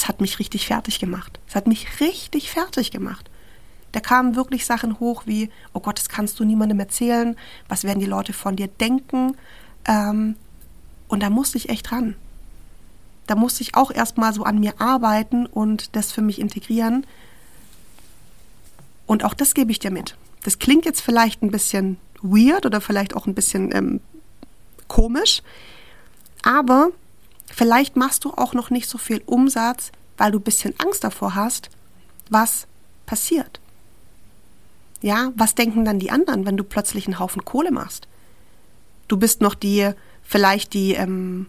das 0.01 0.07
hat 0.07 0.19
mich 0.19 0.39
richtig 0.39 0.65
fertig 0.65 0.99
gemacht. 0.99 1.39
Das 1.45 1.55
hat 1.55 1.67
mich 1.67 1.99
richtig 1.99 2.49
fertig 2.49 2.89
gemacht. 2.89 3.29
Da 3.91 3.99
kamen 3.99 4.35
wirklich 4.35 4.65
Sachen 4.65 4.99
hoch 4.99 5.23
wie, 5.27 5.51
oh 5.73 5.79
Gott, 5.79 5.99
das 5.99 6.09
kannst 6.09 6.39
du 6.39 6.43
niemandem 6.43 6.79
erzählen, 6.79 7.35
was 7.69 7.83
werden 7.83 7.99
die 7.99 8.07
Leute 8.07 8.33
von 8.33 8.55
dir 8.55 8.67
denken? 8.67 9.37
Ähm, 9.85 10.37
und 11.07 11.21
da 11.21 11.29
musste 11.29 11.59
ich 11.59 11.69
echt 11.69 11.91
ran. 11.91 12.15
Da 13.27 13.35
musste 13.35 13.61
ich 13.61 13.75
auch 13.75 13.91
erstmal 13.91 14.33
so 14.33 14.43
an 14.43 14.59
mir 14.59 14.81
arbeiten 14.81 15.45
und 15.45 15.95
das 15.95 16.11
für 16.11 16.23
mich 16.23 16.39
integrieren. 16.39 17.05
Und 19.05 19.23
auch 19.23 19.35
das 19.35 19.53
gebe 19.53 19.71
ich 19.71 19.77
dir 19.77 19.91
mit. 19.91 20.17
Das 20.43 20.57
klingt 20.57 20.85
jetzt 20.85 21.01
vielleicht 21.01 21.43
ein 21.43 21.51
bisschen 21.51 21.97
weird 22.23 22.65
oder 22.65 22.81
vielleicht 22.81 23.15
auch 23.15 23.27
ein 23.27 23.35
bisschen 23.35 23.71
ähm, 23.75 24.01
komisch, 24.87 25.43
aber 26.41 26.89
Vielleicht 27.51 27.95
machst 27.95 28.23
du 28.23 28.31
auch 28.31 28.53
noch 28.53 28.69
nicht 28.69 28.89
so 28.89 28.97
viel 28.97 29.21
Umsatz, 29.25 29.91
weil 30.17 30.31
du 30.31 30.39
ein 30.39 30.43
bisschen 30.43 30.73
Angst 30.79 31.03
davor 31.03 31.35
hast, 31.35 31.69
was 32.29 32.67
passiert. 33.05 33.59
Ja, 35.01 35.31
was 35.35 35.55
denken 35.55 35.83
dann 35.83 35.99
die 35.99 36.11
anderen, 36.11 36.45
wenn 36.45 36.57
du 36.57 36.63
plötzlich 36.63 37.07
einen 37.07 37.19
Haufen 37.19 37.43
Kohle 37.43 37.71
machst? 37.71 38.07
Du 39.07 39.17
bist 39.17 39.41
noch 39.41 39.55
die, 39.55 39.89
vielleicht 40.21 40.73
die 40.73 40.93
ähm, 40.93 41.47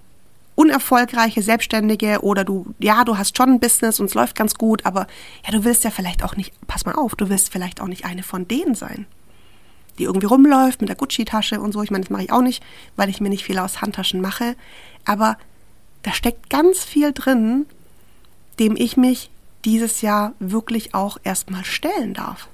unerfolgreiche 0.54 1.42
Selbstständige 1.42 2.20
oder 2.22 2.44
du, 2.44 2.74
ja, 2.78 3.04
du 3.04 3.16
hast 3.16 3.36
schon 3.36 3.50
ein 3.50 3.60
Business 3.60 4.00
und 4.00 4.06
es 4.06 4.14
läuft 4.14 4.36
ganz 4.36 4.54
gut, 4.54 4.84
aber 4.86 5.06
ja, 5.44 5.52
du 5.52 5.64
willst 5.64 5.84
ja 5.84 5.90
vielleicht 5.90 6.24
auch 6.24 6.36
nicht, 6.36 6.52
pass 6.66 6.84
mal 6.84 6.94
auf, 6.94 7.14
du 7.14 7.28
willst 7.28 7.52
vielleicht 7.52 7.80
auch 7.80 7.88
nicht 7.88 8.04
eine 8.04 8.22
von 8.22 8.48
denen 8.48 8.74
sein, 8.74 9.06
die 9.98 10.04
irgendwie 10.04 10.26
rumläuft 10.26 10.80
mit 10.80 10.88
der 10.88 10.96
Gucci-Tasche 10.96 11.60
und 11.60 11.72
so. 11.72 11.82
Ich 11.82 11.90
meine, 11.90 12.04
das 12.04 12.10
mache 12.10 12.24
ich 12.24 12.32
auch 12.32 12.42
nicht, 12.42 12.62
weil 12.96 13.08
ich 13.08 13.20
mir 13.20 13.28
nicht 13.28 13.44
viel 13.44 13.58
aus 13.58 13.82
Handtaschen 13.82 14.20
mache, 14.20 14.56
aber 15.04 15.36
da 16.02 16.12
steckt 16.12 16.50
ganz 16.50 16.84
viel 16.84 17.12
drin, 17.12 17.66
dem 18.58 18.76
ich 18.76 18.96
mich 18.96 19.30
dieses 19.64 20.00
Jahr 20.00 20.34
wirklich 20.38 20.94
auch 20.94 21.18
erstmal 21.22 21.64
stellen 21.64 22.14
darf. 22.14 22.48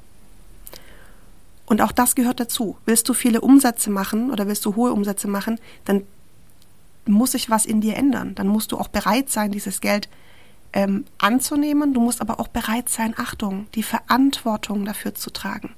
Und 1.66 1.82
auch 1.82 1.92
das 1.92 2.14
gehört 2.14 2.40
dazu. 2.40 2.78
Willst 2.86 3.08
du 3.08 3.14
viele 3.14 3.40
Umsätze 3.40 3.90
machen 3.90 4.30
oder 4.30 4.46
willst 4.46 4.64
du 4.64 4.74
hohe 4.74 4.92
Umsätze 4.92 5.28
machen, 5.28 5.58
dann 5.84 6.02
muss 7.06 7.32
sich 7.32 7.50
was 7.50 7.66
in 7.66 7.80
dir 7.80 7.96
ändern. 7.96 8.34
Dann 8.34 8.46
musst 8.46 8.72
du 8.72 8.78
auch 8.78 8.88
bereit 8.88 9.30
sein, 9.30 9.50
dieses 9.50 9.80
Geld 9.80 10.08
ähm, 10.72 11.04
anzunehmen. 11.18 11.94
Du 11.94 12.00
musst 12.00 12.20
aber 12.20 12.40
auch 12.40 12.48
bereit 12.48 12.88
sein, 12.88 13.14
Achtung, 13.16 13.66
die 13.74 13.82
Verantwortung 13.82 14.84
dafür 14.84 15.14
zu 15.14 15.30
tragen. 15.30 15.74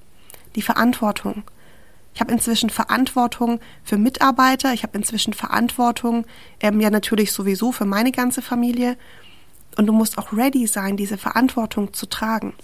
Die 0.57 0.63
Verantwortung. 0.63 1.45
Ich 2.15 2.21
habe 2.21 2.33
inzwischen 2.33 2.71
Verantwortung 2.71 3.61
für 3.85 3.97
Mitarbeiter, 3.97 4.73
ich 4.73 4.83
habe 4.83 4.99
inzwischen 4.99 5.33
Verantwortung, 5.33 6.27
ähm, 6.61 6.81
ja 6.81 6.91
natürlich 6.91 7.33
sowieso 7.33 7.73
für 7.73 7.85
meine 7.85 8.13
ganze 8.13 8.43
Familie. 8.43 8.97
Und 9.77 9.87
du 9.87 9.93
musst 9.93 10.19
auch 10.19 10.33
ready 10.33 10.67
sein, 10.67 10.97
diese 10.97 11.17
Verantwortung 11.17 11.93
zu 11.93 12.07
tragen. 12.07 12.55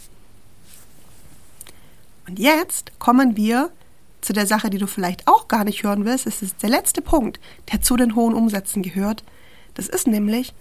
Und 2.26 2.38
jetzt 2.38 2.98
kommen 2.98 3.36
wir 3.36 3.70
zu 4.20 4.32
der 4.32 4.46
Sache, 4.46 4.70
die 4.70 4.78
du 4.78 4.88
vielleicht 4.88 5.28
auch 5.28 5.46
gar 5.46 5.62
nicht 5.64 5.84
hören 5.84 6.04
willst. 6.04 6.26
Es 6.26 6.42
ist 6.42 6.62
der 6.62 6.70
letzte 6.70 7.00
Punkt, 7.00 7.38
der 7.70 7.80
zu 7.80 7.96
den 7.96 8.16
hohen 8.16 8.34
Umsätzen 8.34 8.82
gehört. 8.82 9.22
Das 9.74 9.88
ist 9.88 10.08
nämlich, 10.08 10.52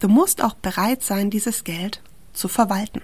du 0.00 0.08
musst 0.08 0.44
auch 0.44 0.54
bereit 0.54 1.02
sein, 1.02 1.30
dieses 1.30 1.64
Geld 1.64 2.02
zu 2.34 2.48
verwalten. 2.48 3.00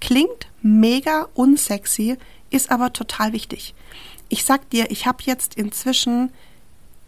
Klingt 0.00 0.48
mega 0.60 1.28
unsexy, 1.32 2.18
ist 2.50 2.70
aber 2.70 2.92
total 2.92 3.32
wichtig. 3.32 3.74
Ich 4.28 4.44
sag 4.44 4.68
dir, 4.70 4.90
ich 4.90 5.06
habe 5.06 5.18
jetzt 5.24 5.54
inzwischen 5.54 6.30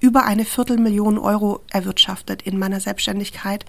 über 0.01 0.25
eine 0.25 0.45
Viertelmillion 0.45 1.19
Euro 1.19 1.61
erwirtschaftet 1.71 2.43
in 2.43 2.59
meiner 2.59 2.81
Selbstständigkeit 2.81 3.65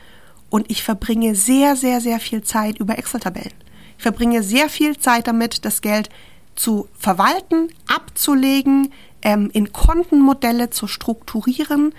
und 0.50 0.70
ich 0.70 0.84
verbringe 0.84 1.36
sehr, 1.36 1.76
sehr, 1.76 2.02
sehr 2.02 2.20
viel 2.20 2.44
Zeit 2.44 2.78
über 2.80 2.98
Excel-Tabellen. 2.98 3.54
Ich 3.98 4.04
verbringe 4.04 4.44
sehr 4.44 4.70
viel 4.70 4.98
Zeit 4.98 5.28
damit, 5.28 5.66
das 5.66 5.82
Geld 5.82 6.10
zu 6.56 6.88
verwalten, 6.98 7.70
abzulegen, 7.88 8.92
ähm, 9.22 9.50
in 9.54 9.72
Kontenmodelle 9.74 10.70
zu 10.70 10.88
strukturieren, 10.88 11.94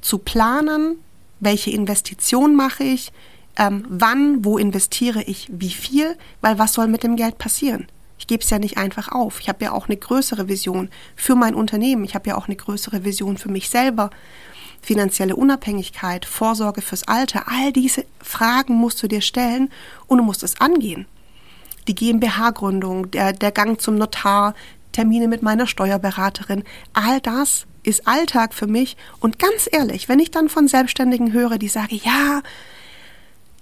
zu 0.00 0.18
planen, 0.18 0.96
welche 1.38 1.70
Investition 1.70 2.54
mache 2.54 2.84
ich, 2.84 3.12
ähm, 3.56 3.84
wann, 3.88 4.44
wo 4.44 4.58
investiere 4.58 5.22
ich, 5.22 5.48
wie 5.50 5.70
viel, 5.70 6.16
weil 6.40 6.58
was 6.58 6.72
soll 6.72 6.88
mit 6.88 7.02
dem 7.02 7.16
Geld 7.16 7.38
passieren? 7.38 7.86
Ich 8.20 8.26
gebe 8.26 8.44
es 8.44 8.50
ja 8.50 8.58
nicht 8.58 8.76
einfach 8.76 9.08
auf. 9.08 9.40
Ich 9.40 9.48
habe 9.48 9.64
ja 9.64 9.72
auch 9.72 9.88
eine 9.88 9.96
größere 9.96 10.46
Vision 10.46 10.90
für 11.16 11.34
mein 11.34 11.54
Unternehmen. 11.54 12.04
Ich 12.04 12.14
habe 12.14 12.28
ja 12.28 12.36
auch 12.36 12.46
eine 12.46 12.54
größere 12.54 13.02
Vision 13.02 13.38
für 13.38 13.48
mich 13.48 13.70
selber. 13.70 14.10
Finanzielle 14.82 15.34
Unabhängigkeit, 15.34 16.26
Vorsorge 16.26 16.82
fürs 16.82 17.08
Alter, 17.08 17.44
all 17.48 17.72
diese 17.72 18.04
Fragen 18.22 18.74
musst 18.74 19.02
du 19.02 19.08
dir 19.08 19.22
stellen 19.22 19.70
und 20.06 20.18
du 20.18 20.24
musst 20.24 20.42
es 20.42 20.60
angehen. 20.60 21.06
Die 21.88 21.94
GmbH-Gründung, 21.94 23.10
der, 23.10 23.32
der 23.32 23.52
Gang 23.52 23.80
zum 23.80 23.96
Notar, 23.96 24.54
Termine 24.92 25.26
mit 25.26 25.42
meiner 25.42 25.66
Steuerberaterin, 25.66 26.64
all 26.92 27.20
das 27.20 27.66
ist 27.84 28.06
Alltag 28.06 28.52
für 28.52 28.66
mich. 28.66 28.98
Und 29.20 29.38
ganz 29.38 29.66
ehrlich, 29.72 30.10
wenn 30.10 30.18
ich 30.18 30.30
dann 30.30 30.50
von 30.50 30.68
Selbstständigen 30.68 31.32
höre, 31.32 31.56
die 31.56 31.68
sagen, 31.68 31.98
ja, 32.04 32.42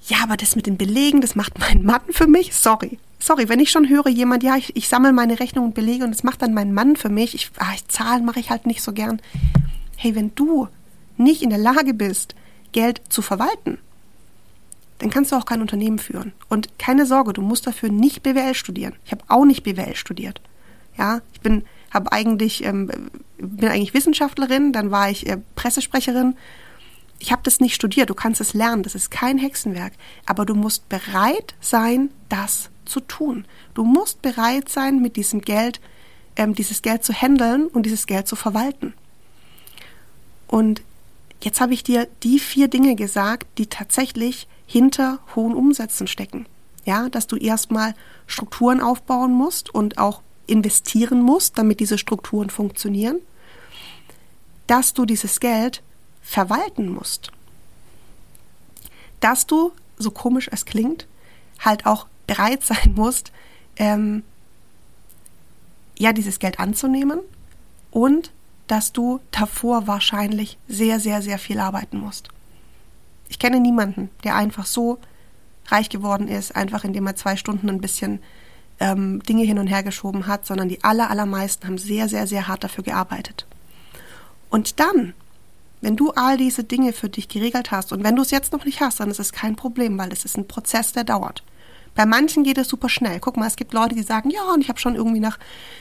ja, 0.09 0.17
aber 0.23 0.37
das 0.37 0.57
mit 0.57 0.67
den 0.67 0.79
Belegen, 0.79 1.21
das 1.21 1.37
macht 1.37 1.59
mein 1.61 1.85
Mann 1.85 2.01
für 2.11 2.27
mich, 2.27 2.55
sorry. 2.57 2.99
Sorry, 3.19 3.49
wenn 3.49 3.61
ich 3.61 3.71
schon 3.71 3.89
höre, 3.89 4.09
jemand, 4.09 4.43
ja, 4.43 4.57
ich, 4.57 4.77
ich 4.77 4.89
sammle 4.89 5.13
meine 5.13 5.41
Rechnung 5.41 5.67
und 5.67 5.75
Belege 5.75 6.05
und 6.05 6.11
das 6.11 6.23
macht 6.23 6.43
dann 6.43 6.55
mein 6.55 6.73
Mann 6.73 6.97
für 6.97 7.09
mich, 7.09 7.35
ich, 7.35 7.51
ah, 7.59 7.73
ich 7.75 7.87
zahlen 7.89 8.25
mache 8.25 8.41
ich 8.41 8.51
halt 8.51 8.67
nicht 8.67 8.83
so 8.83 8.93
gern. 8.93 9.21
Hey, 9.97 10.15
wenn 10.15 10.35
du 10.35 10.69
nicht 11.17 11.43
in 11.43 11.51
der 11.51 11.59
Lage 11.59 11.95
bist, 11.95 12.35
Geld 12.73 13.01
zu 13.09 13.23
verwalten, 13.23 13.79
dann 14.99 15.11
kannst 15.11 15.33
du 15.33 15.37
auch 15.37 15.47
kein 15.47 15.61
Unternehmen 15.61 15.99
führen. 15.99 16.33
Und 16.49 16.79
keine 16.79 17.07
Sorge, 17.07 17.33
du 17.33 17.43
musst 17.43 17.67
dafür 17.67 17.89
nicht 17.89 18.23
BWL 18.23 18.55
studieren. 18.55 18.95
Ich 19.05 19.13
habe 19.13 19.25
auch 19.29 19.45
nicht 19.45 19.63
BWL 19.63 19.97
studiert. 19.97 20.41
Ja, 20.97 21.21
ich 21.33 21.41
bin 21.41 21.65
habe 21.91 22.13
eigentlich 22.13 22.65
ähm, 22.65 22.91
bin 23.39 23.69
eigentlich 23.69 23.95
Wissenschaftlerin, 23.95 24.73
dann 24.73 24.91
war 24.91 25.11
ich 25.11 25.27
äh, 25.27 25.39
Pressesprecherin. 25.55 26.37
Ich 27.19 27.33
habe 27.33 27.43
das 27.45 27.61
nicht 27.61 27.75
studiert, 27.75 28.11
du 28.11 28.15
kannst 28.15 28.41
es 28.41 28.55
lernen, 28.55 28.83
das 28.83 28.95
ist 28.95 29.11
kein 29.11 29.39
Hexenwerk, 29.39 29.93
aber 30.27 30.45
du 30.45 30.55
musst 30.55 30.89
bereit 30.89 31.55
sein, 31.61 32.11
das 32.29 32.71
zu 32.89 33.01
tun. 33.01 33.45
Du 33.75 33.85
musst 33.85 34.23
bereit 34.23 34.69
sein, 34.69 35.01
mit 35.01 35.17
diesem 35.17 35.41
Geld 35.41 35.81
ähm, 36.37 36.55
dieses 36.55 36.83
Geld 36.83 37.05
zu 37.05 37.13
handeln 37.13 37.67
und 37.67 37.85
dieses 37.85 38.07
Geld 38.07 38.27
zu 38.29 38.37
verwalten. 38.37 38.95
Und 40.47 40.83
jetzt 41.43 41.61
habe 41.61 41.75
ich 41.75 41.83
dir 41.83 42.09
die 42.23 42.39
vier 42.39 42.69
Dinge 42.69 42.95
gesagt, 42.95 43.47
die 43.59 43.67
tatsächlich 43.67 44.49
hinter 44.67 45.19
hohen 45.35 45.55
Umsätzen 45.55 46.07
stecken. 46.07 46.47
Ja, 46.85 47.09
dass 47.11 47.27
du 47.27 47.37
erstmal 47.37 47.95
Strukturen 48.27 48.81
aufbauen 48.81 49.33
musst 49.33 49.75
und 49.75 49.99
auch 49.99 50.23
investieren 50.47 51.21
musst, 51.21 51.59
damit 51.59 51.81
diese 51.81 51.99
Strukturen 51.99 52.49
funktionieren, 52.49 53.19
dass 54.67 54.95
du 54.95 55.05
dieses 55.05 55.41
Geld 55.41 55.83
verwalten 56.23 56.91
musst, 56.91 57.31
dass 59.21 59.47
du, 59.47 59.73
so 59.99 60.11
komisch 60.11 60.49
es 60.51 60.65
klingt, 60.65 61.07
halt 61.59 61.85
auch 61.85 62.07
bereit 62.29 62.63
sein 62.63 62.95
musst, 62.95 63.33
ähm, 63.77 64.23
ja, 65.99 66.13
dieses 66.13 66.39
Geld 66.39 66.61
anzunehmen 66.61 67.19
und 67.91 68.31
dass 68.69 68.93
du 68.93 69.19
davor 69.33 69.89
wahrscheinlich 69.89 70.59
sehr, 70.69 71.01
sehr, 71.01 71.23
sehr 71.23 71.39
viel 71.39 71.59
arbeiten 71.59 71.99
musst. 71.99 72.29
Ich 73.29 73.41
kenne 73.41 73.59
niemanden, 73.59 74.11
der 74.23 74.37
einfach 74.37 74.67
so 74.67 74.99
reich 75.67 75.89
geworden 75.89 76.29
ist, 76.29 76.55
einfach 76.55 76.85
indem 76.85 77.07
er 77.07 77.17
zwei 77.17 77.37
Stunden 77.37 77.69
ein 77.69 77.81
bisschen 77.81 78.21
ähm, 78.81 79.23
Dinge 79.23 79.45
hin 79.45 79.59
und 79.59 79.67
her 79.67 79.83
geschoben 79.83 80.27
hat, 80.27 80.47
sondern 80.47 80.69
die 80.69 80.85
aller, 80.85 81.11
allermeisten 81.11 81.67
haben 81.67 81.79
sehr, 81.79 82.09
sehr, 82.09 82.27
sehr 82.27 82.47
hart 82.47 82.63
dafür 82.63 82.85
gearbeitet. 82.85 83.47
Und 84.51 84.81
dann, 84.81 85.15
wenn 85.81 85.97
du 85.97 86.13
all 86.13 86.37
diese 86.37 86.65
Dinge 86.65 86.93
für 86.93 87.09
dich 87.09 87.29
geregelt 87.29 87.71
hast 87.71 87.93
und 87.93 88.05
wenn 88.05 88.17
du 88.17 88.23
es 88.23 88.31
jetzt 88.31 88.53
noch 88.53 88.65
nicht 88.65 88.81
hast, 88.81 89.01
dann 89.01 89.11
ist 89.11 89.21
es 89.21 89.33
kein 89.33 89.57
Problem, 89.57 89.99
weil 89.99 90.13
es 90.13 90.25
ist 90.25 90.37
ein 90.37 90.49
Prozess, 90.49 90.93
der 90.93 91.05
dauert. 91.05 91.43
Bei 91.99 92.07
manchen 92.07 92.45
geht 92.45 92.59
es 92.59 92.69
super 92.69 92.89
schnell. 92.89 93.19
Guck 93.19 93.37
mal, 93.37 93.49
es 93.49 93.57
gibt 93.57 93.73
Leute, 93.73 93.97
die 93.97 94.05
sagen, 94.05 94.31
ja, 94.31 94.45
und 94.55 94.61
ich 94.61 94.69
habe 94.69 94.79
schon 94.79 94.95
irgendwie 94.95 95.19
nach 95.19 95.37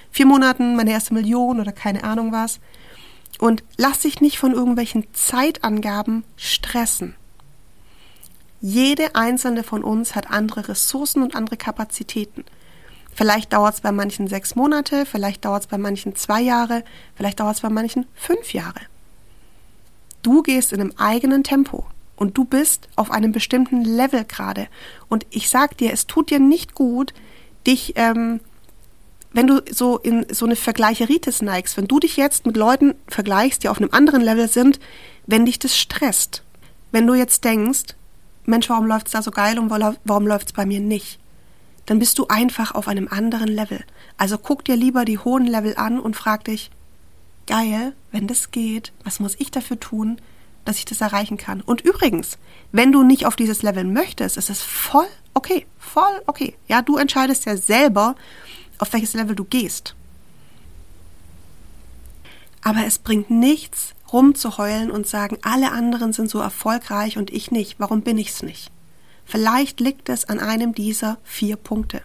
vier 0.09 0.25
Monaten 0.25 0.75
meine 0.75 0.89
erste 0.89 1.13
Million 1.13 1.59
oder 1.59 1.71
keine 1.71 2.03
Ahnung 2.03 2.31
was. 2.31 2.59
Und 3.37 3.63
lass 3.77 3.99
dich 3.99 4.19
nicht 4.19 4.39
von 4.39 4.51
irgendwelchen 4.51 5.05
Zeitangaben 5.13 6.23
stressen. 6.35 7.13
Jede 8.61 9.13
einzelne 9.13 9.61
von 9.61 9.83
uns 9.83 10.15
hat 10.15 10.31
andere 10.31 10.69
Ressourcen 10.69 11.21
und 11.21 11.35
andere 11.35 11.55
Kapazitäten. 11.55 12.45
Vielleicht 13.13 13.53
dauert 13.53 13.75
es 13.75 13.81
bei 13.81 13.91
manchen 13.91 14.27
sechs 14.27 14.55
Monate, 14.55 15.05
vielleicht 15.05 15.45
dauert 15.45 15.61
es 15.61 15.67
bei 15.67 15.77
manchen 15.77 16.15
zwei 16.15 16.41
Jahre, 16.41 16.83
vielleicht 17.13 17.41
dauert 17.41 17.57
es 17.57 17.61
bei 17.61 17.69
manchen 17.69 18.07
fünf 18.15 18.53
Jahre. 18.53 18.81
Du 20.23 20.41
gehst 20.41 20.73
in 20.73 20.81
einem 20.81 20.93
eigenen 20.97 21.43
Tempo 21.43 21.85
und 22.17 22.37
du 22.37 22.43
bist 22.43 22.89
auf 22.97 23.11
einem 23.11 23.31
bestimmten 23.31 23.85
Level 23.85 24.25
gerade. 24.25 24.67
Und 25.07 25.25
ich 25.29 25.49
sag 25.49 25.77
dir, 25.77 25.93
es 25.93 26.07
tut 26.07 26.29
dir 26.29 26.39
nicht 26.39 26.75
gut, 26.75 27.13
dich, 27.65 27.93
ähm, 27.95 28.41
wenn 29.31 29.47
du 29.47 29.61
so 29.71 29.97
in 29.97 30.25
so 30.29 30.45
eine 30.45 30.57
Vergleicheritis 30.57 31.41
neigst, 31.41 31.77
wenn 31.77 31.87
du 31.87 31.99
dich 31.99 32.17
jetzt 32.17 32.45
mit 32.45 32.57
Leuten 32.57 32.95
vergleichst, 33.07 33.63
die 33.63 33.69
auf 33.69 33.77
einem 33.77 33.91
anderen 33.91 34.21
Level 34.21 34.49
sind, 34.49 34.79
wenn 35.25 35.45
dich 35.45 35.59
das 35.59 35.77
stresst. 35.77 36.43
Wenn 36.91 37.07
du 37.07 37.13
jetzt 37.13 37.45
denkst, 37.45 37.95
Mensch, 38.45 38.69
warum 38.69 38.87
läuft 38.87 39.07
es 39.07 39.13
da 39.13 39.21
so 39.21 39.31
geil 39.31 39.57
und 39.59 39.69
warum 39.69 40.27
läuft 40.27 40.47
es 40.47 40.53
bei 40.53 40.65
mir 40.65 40.81
nicht? 40.81 41.19
dann 41.87 41.99
bist 41.99 42.19
du 42.19 42.27
einfach 42.27 42.75
auf 42.75 42.87
einem 42.87 43.07
anderen 43.07 43.47
Level. 43.47 43.83
Also 44.17 44.37
guck 44.37 44.63
dir 44.63 44.75
lieber 44.75 45.05
die 45.05 45.17
hohen 45.17 45.47
Level 45.47 45.75
an 45.77 45.99
und 45.99 46.15
frag 46.15 46.43
dich, 46.43 46.69
geil, 47.47 47.93
wenn 48.11 48.27
das 48.27 48.51
geht, 48.51 48.91
was 49.03 49.19
muss 49.19 49.35
ich 49.39 49.51
dafür 49.51 49.79
tun, 49.79 50.17
dass 50.67 50.77
ich 50.77 50.85
das 50.85 51.01
erreichen 51.01 51.37
kann? 51.37 51.61
Und 51.61 51.81
übrigens, 51.81 52.37
wenn 52.71 52.91
du 52.91 53.03
nicht 53.03 53.25
auf 53.25 53.35
dieses 53.35 53.61
Level 53.61 53.83
möchtest, 53.83 54.37
ist 54.37 54.49
es 54.49 54.61
voll 54.61 55.07
okay, 55.33 55.65
voll 55.77 56.21
okay. 56.25 56.55
Ja, 56.67 56.81
du 56.81 56.97
entscheidest 56.97 57.45
ja 57.45 57.55
selber, 57.55 58.15
auf 58.79 58.91
welches 58.93 59.13
Level 59.13 59.35
du 59.35 59.43
gehst. 59.43 59.95
Aber 62.61 62.85
es 62.85 62.99
bringt 62.99 63.29
nichts, 63.29 63.93
rumzuheulen 64.11 64.91
und 64.91 65.07
sagen, 65.07 65.37
alle 65.43 65.71
anderen 65.71 66.11
sind 66.11 66.29
so 66.29 66.39
erfolgreich 66.39 67.17
und 67.17 67.31
ich 67.31 67.51
nicht. 67.51 67.79
Warum 67.79 68.01
bin 68.01 68.17
ich's 68.17 68.41
nicht? 68.41 68.71
Vielleicht 69.25 69.79
liegt 69.79 70.09
es 70.09 70.25
an 70.25 70.39
einem 70.39 70.73
dieser 70.73 71.17
vier 71.23 71.55
Punkte. 71.55 72.01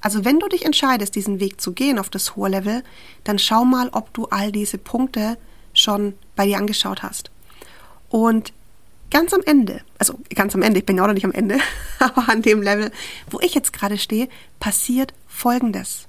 Also 0.00 0.24
wenn 0.24 0.38
du 0.38 0.48
dich 0.48 0.64
entscheidest, 0.64 1.14
diesen 1.14 1.40
Weg 1.40 1.60
zu 1.60 1.72
gehen 1.72 1.98
auf 1.98 2.08
das 2.08 2.36
hohe 2.36 2.48
Level, 2.48 2.82
dann 3.24 3.38
schau 3.38 3.64
mal, 3.64 3.90
ob 3.92 4.14
du 4.14 4.26
all 4.26 4.52
diese 4.52 4.78
Punkte 4.78 5.36
schon 5.74 6.14
bei 6.36 6.46
dir 6.46 6.58
angeschaut 6.58 7.02
hast. 7.02 7.29
Und 8.10 8.52
ganz 9.10 9.32
am 9.32 9.40
Ende, 9.46 9.80
also 9.98 10.18
ganz 10.34 10.54
am 10.54 10.62
Ende, 10.62 10.80
ich 10.80 10.86
bin 10.86 10.96
ja 10.96 11.02
auch 11.02 11.06
noch 11.06 11.14
nicht 11.14 11.24
am 11.24 11.32
Ende, 11.32 11.58
aber 11.98 12.28
an 12.28 12.42
dem 12.42 12.60
Level, 12.60 12.92
wo 13.30 13.40
ich 13.40 13.54
jetzt 13.54 13.72
gerade 13.72 13.96
stehe, 13.96 14.28
passiert 14.58 15.14
Folgendes. 15.26 16.06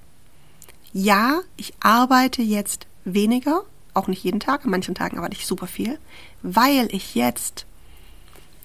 Ja, 0.91 1.41
ich 1.55 1.73
arbeite 1.79 2.41
jetzt 2.41 2.87
weniger, 3.05 3.63
auch 3.93 4.07
nicht 4.07 4.23
jeden 4.23 4.39
Tag, 4.39 4.65
an 4.65 4.71
manchen 4.71 4.95
Tagen 4.95 5.17
arbeite 5.17 5.35
ich 5.35 5.47
super 5.47 5.67
viel, 5.67 5.99
weil 6.41 6.93
ich 6.93 7.15
jetzt 7.15 7.65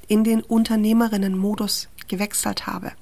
in 0.08 0.24
den 0.24 0.42
Unternehmerinnen-Modus 0.42 1.88
gewechselt 2.08 2.66
habe, 2.66 2.92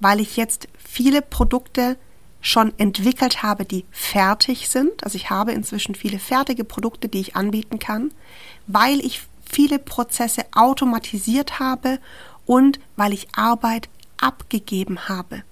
weil 0.00 0.20
ich 0.20 0.36
jetzt 0.36 0.68
viele 0.76 1.22
Produkte 1.22 1.96
schon 2.40 2.72
entwickelt 2.78 3.42
habe, 3.42 3.64
die 3.64 3.84
fertig 3.90 4.68
sind. 4.68 5.02
Also 5.02 5.16
ich 5.16 5.30
habe 5.30 5.52
inzwischen 5.52 5.94
viele 5.94 6.18
fertige 6.18 6.64
Produkte, 6.64 7.08
die 7.08 7.20
ich 7.20 7.36
anbieten 7.36 7.78
kann, 7.78 8.12
weil 8.66 9.00
ich 9.00 9.22
viele 9.50 9.78
Prozesse 9.78 10.44
automatisiert 10.54 11.58
habe 11.58 11.98
und 12.44 12.80
weil 12.96 13.12
ich 13.12 13.28
Arbeit 13.34 13.88
abgegeben 14.18 15.08
habe. 15.08 15.42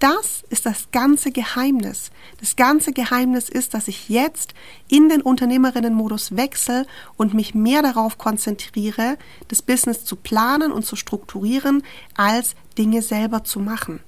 Das 0.00 0.44
ist 0.50 0.66
das 0.66 0.90
ganze 0.92 1.30
Geheimnis. 1.30 2.10
Das 2.38 2.56
ganze 2.56 2.92
Geheimnis 2.92 3.48
ist, 3.48 3.72
dass 3.72 3.88
ich 3.88 4.10
jetzt 4.10 4.52
in 4.88 5.08
den 5.08 5.22
Unternehmerinnenmodus 5.22 6.36
wechsle 6.36 6.86
und 7.16 7.32
mich 7.32 7.54
mehr 7.54 7.80
darauf 7.80 8.18
konzentriere, 8.18 9.16
das 9.48 9.62
Business 9.62 10.04
zu 10.04 10.16
planen 10.16 10.72
und 10.72 10.84
zu 10.84 10.96
strukturieren, 10.96 11.82
als 12.16 12.54
Dinge 12.76 13.00
selber 13.00 13.44
zu 13.44 13.60
machen. 13.60 14.00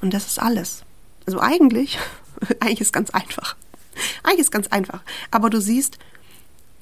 Und 0.00 0.14
das 0.14 0.26
ist 0.26 0.40
alles. 0.40 0.82
Also 1.26 1.40
eigentlich, 1.40 1.98
eigentlich 2.60 2.80
ist 2.80 2.92
ganz 2.92 3.10
einfach. 3.10 3.56
Eigentlich 4.24 4.40
ist 4.40 4.52
ganz 4.52 4.66
einfach. 4.68 5.02
Aber 5.30 5.48
du 5.48 5.60
siehst, 5.60 5.98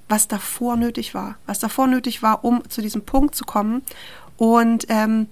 was 0.08 0.28
davor 0.28 0.76
nötig 0.76 1.14
war, 1.14 1.36
was 1.46 1.58
davor 1.58 1.86
nötig 1.86 2.22
war, 2.22 2.44
um 2.44 2.68
zu 2.68 2.82
diesem 2.82 3.04
Punkt 3.04 3.34
zu 3.34 3.44
kommen. 3.44 3.82
Und 4.36 4.86
ähm, 4.88 5.28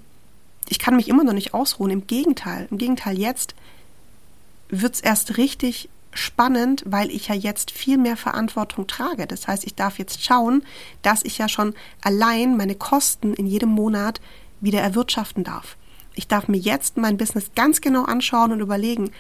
ich 0.68 0.78
kann 0.78 0.96
mich 0.96 1.08
immer 1.08 1.24
noch 1.24 1.32
nicht 1.32 1.54
ausruhen. 1.54 1.90
Im 1.90 2.06
Gegenteil, 2.06 2.68
im 2.70 2.78
Gegenteil, 2.78 3.18
jetzt 3.18 3.54
wird 4.68 4.94
es 4.94 5.00
erst 5.00 5.36
richtig 5.36 5.88
spannend, 6.14 6.82
weil 6.86 7.10
ich 7.10 7.28
ja 7.28 7.34
jetzt 7.34 7.70
viel 7.70 7.98
mehr 7.98 8.16
Verantwortung 8.16 8.86
trage. 8.86 9.26
Das 9.26 9.48
heißt, 9.48 9.64
ich 9.64 9.74
darf 9.74 9.98
jetzt 9.98 10.24
schauen, 10.24 10.62
dass 11.02 11.24
ich 11.24 11.38
ja 11.38 11.48
schon 11.48 11.74
allein 12.02 12.56
meine 12.56 12.74
Kosten 12.74 13.34
in 13.34 13.46
jedem 13.46 13.70
Monat 13.70 14.20
wieder 14.60 14.80
erwirtschaften 14.80 15.44
darf. 15.44 15.76
Ich 16.14 16.28
darf 16.28 16.48
mir 16.48 16.58
jetzt 16.58 16.96
mein 16.98 17.16
Business 17.16 17.50
ganz 17.54 17.80
genau 17.80 18.04
anschauen 18.04 18.52
und 18.52 18.60
überlegen, 18.60 19.10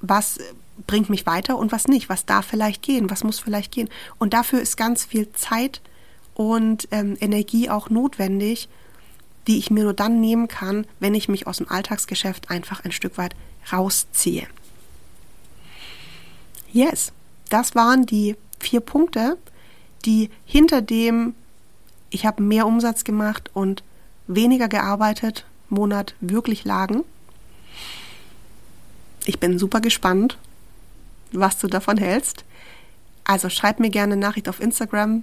was 0.00 0.38
bringt 0.86 1.10
mich 1.10 1.26
weiter 1.26 1.58
und 1.58 1.72
was 1.72 1.88
nicht, 1.88 2.08
was 2.08 2.26
darf 2.26 2.46
vielleicht 2.46 2.82
gehen, 2.82 3.10
was 3.10 3.24
muss 3.24 3.40
vielleicht 3.40 3.72
gehen. 3.72 3.88
Und 4.18 4.34
dafür 4.34 4.60
ist 4.60 4.76
ganz 4.76 5.04
viel 5.04 5.30
Zeit 5.32 5.80
und 6.34 6.88
ähm, 6.90 7.16
Energie 7.20 7.70
auch 7.70 7.90
notwendig, 7.90 8.68
die 9.46 9.58
ich 9.58 9.70
mir 9.70 9.84
nur 9.84 9.94
dann 9.94 10.20
nehmen 10.20 10.48
kann, 10.48 10.86
wenn 11.00 11.14
ich 11.14 11.28
mich 11.28 11.46
aus 11.46 11.58
dem 11.58 11.68
Alltagsgeschäft 11.68 12.50
einfach 12.50 12.84
ein 12.84 12.92
Stück 12.92 13.18
weit 13.18 13.34
rausziehe. 13.72 14.46
Yes, 16.72 17.12
das 17.48 17.74
waren 17.74 18.06
die 18.06 18.36
vier 18.58 18.80
Punkte, 18.80 19.36
die 20.04 20.30
hinter 20.44 20.82
dem 20.82 21.34
ich 22.10 22.26
habe 22.26 22.42
mehr 22.42 22.66
Umsatz 22.66 23.04
gemacht 23.04 23.50
und 23.54 23.82
weniger 24.26 24.68
gearbeitet 24.68 25.46
Monat 25.68 26.14
wirklich 26.20 26.64
lagen. 26.64 27.04
Ich 29.24 29.38
bin 29.38 29.58
super 29.58 29.80
gespannt, 29.80 30.38
was 31.32 31.58
du 31.58 31.66
davon 31.66 31.96
hältst. 31.96 32.44
Also 33.24 33.48
schreib 33.48 33.80
mir 33.80 33.90
gerne 33.90 34.14
eine 34.14 34.20
Nachricht 34.20 34.48
auf 34.48 34.60
Instagram, 34.60 35.22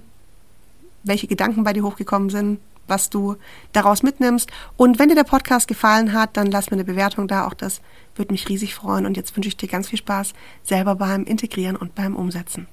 welche 1.02 1.26
Gedanken 1.26 1.64
bei 1.64 1.72
dir 1.72 1.84
hochgekommen 1.84 2.30
sind, 2.30 2.58
was 2.86 3.10
du 3.10 3.36
daraus 3.72 4.02
mitnimmst. 4.02 4.50
Und 4.76 4.98
wenn 4.98 5.08
dir 5.08 5.14
der 5.14 5.24
Podcast 5.24 5.68
gefallen 5.68 6.12
hat, 6.12 6.36
dann 6.36 6.50
lass 6.50 6.70
mir 6.70 6.76
eine 6.76 6.84
Bewertung 6.84 7.28
da. 7.28 7.46
Auch 7.46 7.54
das 7.54 7.80
würde 8.16 8.32
mich 8.32 8.48
riesig 8.48 8.74
freuen. 8.74 9.06
Und 9.06 9.16
jetzt 9.16 9.36
wünsche 9.36 9.48
ich 9.48 9.56
dir 9.56 9.68
ganz 9.68 9.88
viel 9.88 9.98
Spaß 9.98 10.32
selber 10.62 10.94
beim 10.94 11.24
Integrieren 11.24 11.76
und 11.76 11.94
beim 11.94 12.16
Umsetzen. 12.16 12.66